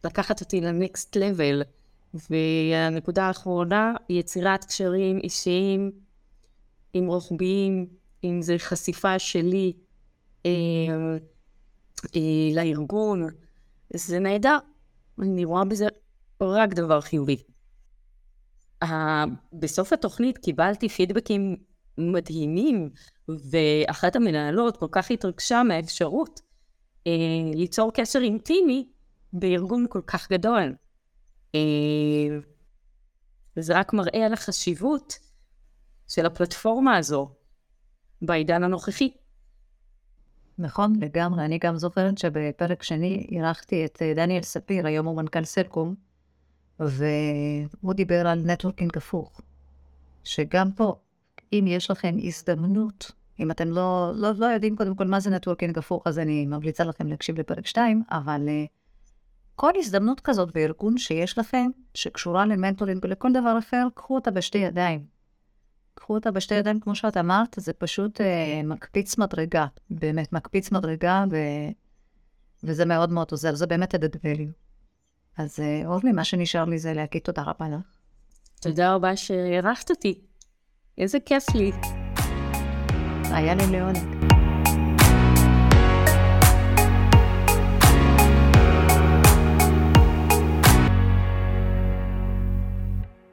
לקחת 0.04 0.42
אותי 0.42 0.62
לנקסט 0.62 1.16
לבל. 1.16 1.62
והנקודה 2.30 3.24
האחרונה, 3.24 3.94
יצירת 4.10 4.66
קשרים 4.66 5.20
אישיים 5.24 5.92
עם 6.94 7.08
רוחביים, 7.08 7.88
אם 8.24 8.42
זה 8.42 8.56
חשיפה 8.58 9.20
שלי 9.20 9.74
אה, 10.46 10.52
אה, 12.16 12.56
לארגון, 12.56 13.28
זה 13.94 14.20
נהדר. 14.20 14.58
אני 15.22 15.46
רואה 15.46 15.66
בזה 15.66 15.88
רק 16.42 16.74
דבר 16.74 17.02
חיובי. 17.02 17.44
Uh, 18.84 18.88
בסוף 19.54 19.94
התוכנית 19.94 20.38
קיבלתי 20.38 20.90
פידבקים 20.90 21.56
מדהימים, 21.98 22.90
ואחת 23.28 24.16
המנהלות 24.16 24.78
כל 24.78 24.88
כך 24.92 25.12
התרגשה 25.12 25.64
מהאפשרות 25.64 26.40
uh, 26.40 27.56
ליצור 27.56 27.92
קשר 27.94 28.20
אינטימי 28.20 28.90
בארגון 29.34 29.86
כל 29.90 30.02
כך 30.08 30.32
גדול. 30.32 30.76
Uh, 31.56 31.60
וזה 33.58 33.80
רק 33.80 33.94
מראה 33.94 34.26
על 34.26 34.34
החשיבות 34.34 35.20
של 36.08 36.26
הפלטפורמה 36.26 36.98
הזו 36.98 37.36
בעידן 38.22 38.64
הנוכחי. 38.64 39.12
נכון, 40.62 40.94
לגמרי. 41.00 41.46
אני 41.46 41.58
גם 41.58 41.78
זוכרת 41.78 42.18
שבפרק 42.18 42.84
שני 42.84 43.28
אירחתי 43.32 43.86
את 43.86 44.02
אה, 44.02 44.14
דניאל 44.16 44.42
ספיר, 44.42 44.88
היום 44.88 45.06
הוא 45.06 45.18
מנכ"ל 45.18 45.44
סלקום, 45.44 45.96
והוא 46.80 47.94
דיבר 47.94 48.28
על 48.28 48.42
networking 48.46 48.98
הפוך. 48.98 49.42
שגם 50.24 50.72
פה, 50.72 50.96
אם 51.54 51.66
יש 51.68 51.92
לכם 51.92 52.16
הזדמנות, 52.24 53.12
אם 53.40 53.52
אתם 53.52 53.68
לא, 53.68 54.12
לא, 54.16 54.32
לא 54.38 54.46
יודעים 54.46 54.76
קודם 54.76 54.96
כל 54.96 55.08
מה 55.08 55.20
זה 55.20 55.30
networking 55.30 55.78
הפוך, 55.78 56.04
אז 56.06 56.20
אני 56.20 56.46
ממליצה 56.46 56.84
לכם 56.84 57.08
להקשיב 57.08 57.40
לפרק 57.40 57.66
2, 57.66 58.04
אבל 58.12 58.48
אה, 58.48 58.70
כל 59.56 59.72
הזדמנות 59.76 60.20
כזאת 60.20 60.54
בארגון 60.54 60.98
שיש 60.98 61.38
לכם, 61.38 61.70
שקשורה 61.94 62.46
למנטורינג 62.46 63.06
ולכל 63.06 63.34
דבר 63.34 63.58
אחר, 63.60 63.88
קחו 63.94 64.16
אותה 64.16 64.32
בשתי 64.32 64.58
ידיים. 64.58 65.06
קחו 65.94 66.14
אותה 66.14 66.32
בשתי 66.32 66.56
ידיים, 66.56 66.80
כמו 66.80 66.96
שאת 66.96 67.18
אמרת, 67.18 67.56
זה 67.60 67.74
פשוט 67.74 68.22
אה, 68.22 68.62
מקפיץ 68.64 69.18
מדרגה, 69.18 69.66
באמת, 69.90 70.34
מקפיץ 70.34 70.72
מדרגה, 70.72 71.26
ו... 71.32 71.36
וזה 72.64 72.86
מאוד 72.86 73.10
מאוד 73.10 73.28
עוזר, 73.32 73.56
זה 73.56 73.68
באמת 73.68 73.96
added 73.96 74.16
value. 74.16 74.52
אז 75.38 75.60
אה, 75.60 75.82
אורלי, 75.86 76.12
מה 76.12 76.24
שנשאר 76.24 76.66
לי 76.66 76.80
זה 76.80 76.94
להגיד 76.94 77.22
תודה 77.22 77.44
רבה 77.44 77.70
לך. 77.70 77.98
תודה 78.62 78.94
רבה 78.94 79.16
שאירחת 79.16 79.90
אותי. 79.90 80.22
איזה 80.98 81.20
כיף 81.20 81.44
לי. 81.56 81.72
היה 83.24 83.56
לי 83.56 83.64
לעונג. 83.72 84.41